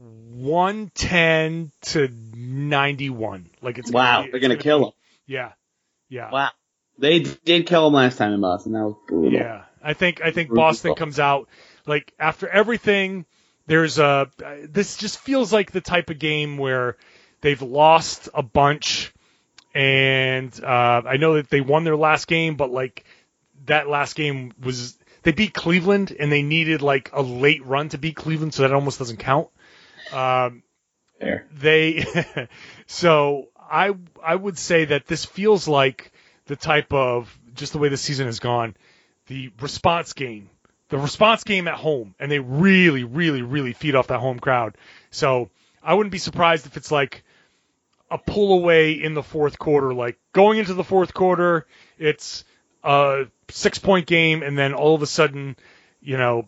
[0.00, 3.50] 110 to 91.
[3.62, 4.92] Like it's Wow, gonna be, they're it's gonna kill be- him.
[5.26, 5.52] Yeah.
[6.08, 6.30] Yeah.
[6.30, 6.50] Wow.
[6.98, 8.72] They did kill him last time in Boston.
[8.72, 9.32] That was brutal.
[9.32, 10.64] Yeah, I think I think Brutal.
[10.64, 11.48] Boston comes out
[11.86, 13.24] like after everything.
[13.66, 14.28] There's a
[14.68, 16.96] this just feels like the type of game where
[17.40, 19.14] they've lost a bunch,
[19.74, 23.04] and uh, I know that they won their last game, but like
[23.66, 27.98] that last game was they beat Cleveland and they needed like a late run to
[27.98, 29.48] beat Cleveland, so that almost doesn't count.
[30.12, 30.62] Um,
[31.52, 32.04] they
[32.86, 36.12] so I I would say that this feels like
[36.46, 38.74] the type of just the way the season has gone,
[39.26, 40.50] the response game,
[40.88, 44.76] the response game at home, and they really, really, really feed off that home crowd.
[45.10, 45.50] So
[45.82, 47.22] I wouldn't be surprised if it's like
[48.10, 51.66] a pull away in the fourth quarter, like going into the fourth quarter,
[51.98, 52.44] it's
[52.82, 55.56] a six point game, and then all of a sudden,
[56.00, 56.46] you know,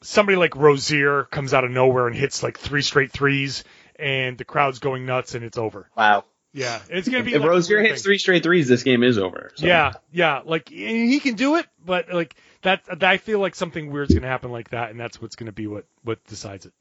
[0.00, 3.64] somebody like Rozier comes out of nowhere and hits like three straight threes,
[3.98, 5.88] and the crowd's going nuts, and it's over.
[5.96, 6.24] Wow.
[6.52, 7.34] Yeah, it's gonna be.
[7.34, 9.52] If like Rozier hits three straight threes, this game is over.
[9.56, 9.66] So.
[9.66, 14.14] Yeah, yeah, like he can do it, but like that, I feel like something weird's
[14.14, 16.72] gonna happen like that, and that's what's gonna be what what decides it.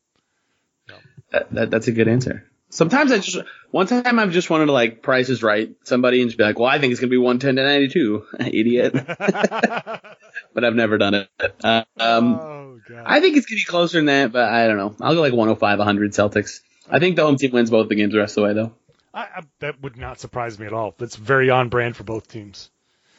[1.32, 2.46] That, that, that's a good answer.
[2.70, 3.38] Sometimes I just,
[3.72, 6.60] one time I've just wanted to like Price is Right somebody and just be like,
[6.60, 8.26] well, I think it's going to be 110 to 92.
[8.40, 8.94] Idiot.
[10.56, 11.30] but I've never done it.
[11.62, 13.04] Um, oh god.
[13.06, 14.96] I think it's going to be closer than that, but I don't know.
[15.02, 16.62] I'll go like 105, 100 Celtics.
[16.90, 18.74] I think the home team wins both the games the rest of the way though.
[19.14, 20.96] I, I, that would not surprise me at all.
[20.98, 22.72] That's very on brand for both teams.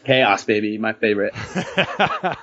[0.05, 0.79] Chaos, baby.
[0.79, 1.35] My favorite.
[1.99, 2.37] all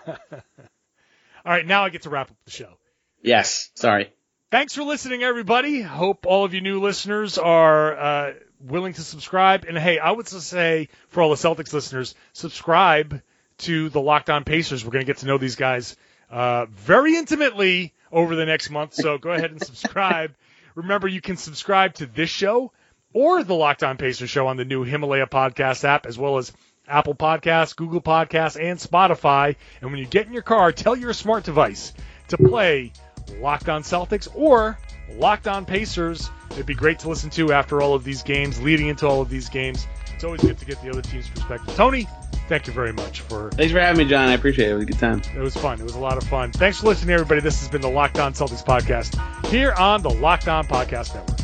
[1.46, 2.78] right, now I get to wrap up the show.
[3.22, 3.72] Yes.
[3.76, 4.12] Sorry.
[4.52, 5.82] Thanks for listening, everybody.
[5.82, 9.66] Hope all of you new listeners are uh, willing to subscribe.
[9.68, 13.22] And hey, I would say for all the Celtics listeners, subscribe
[13.60, 14.84] to the Locked On Pacers.
[14.84, 15.96] We're going to get to know these guys
[16.30, 18.94] uh, very intimately over the next month.
[18.94, 20.36] So go ahead and subscribe.
[20.76, 22.72] Remember, you can subscribe to this show
[23.14, 26.52] or the Locked On Pacers show on the new Himalaya podcast app, as well as
[26.88, 29.56] Apple Podcasts, Google Podcasts, and Spotify.
[29.82, 31.94] And when you get in your car, tell your smart device
[32.30, 32.92] to play
[33.40, 34.78] Locked On Celtics or
[35.12, 36.30] Locked On Pacers.
[36.52, 39.30] It'd be great to listen to after all of these games, leading into all of
[39.30, 39.88] these games.
[40.14, 41.76] It's always good to get the other team's perspective.
[41.76, 42.08] Tony,
[42.48, 44.30] thank you very much for Thanks for having me, John.
[44.30, 44.72] I appreciate it.
[44.72, 45.22] It was a good time.
[45.36, 45.80] it was fun.
[45.80, 46.52] It was a lot of fun.
[46.52, 47.42] Thanks for listening, everybody.
[47.42, 51.40] This has been the Locked On Celtics podcast here on the Locked On Podcast Network.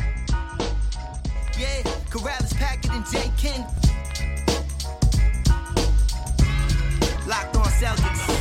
[1.58, 3.30] Yeah, Karalis, Packard, and J.
[3.36, 3.60] King.
[7.26, 8.39] Locked on Celtics.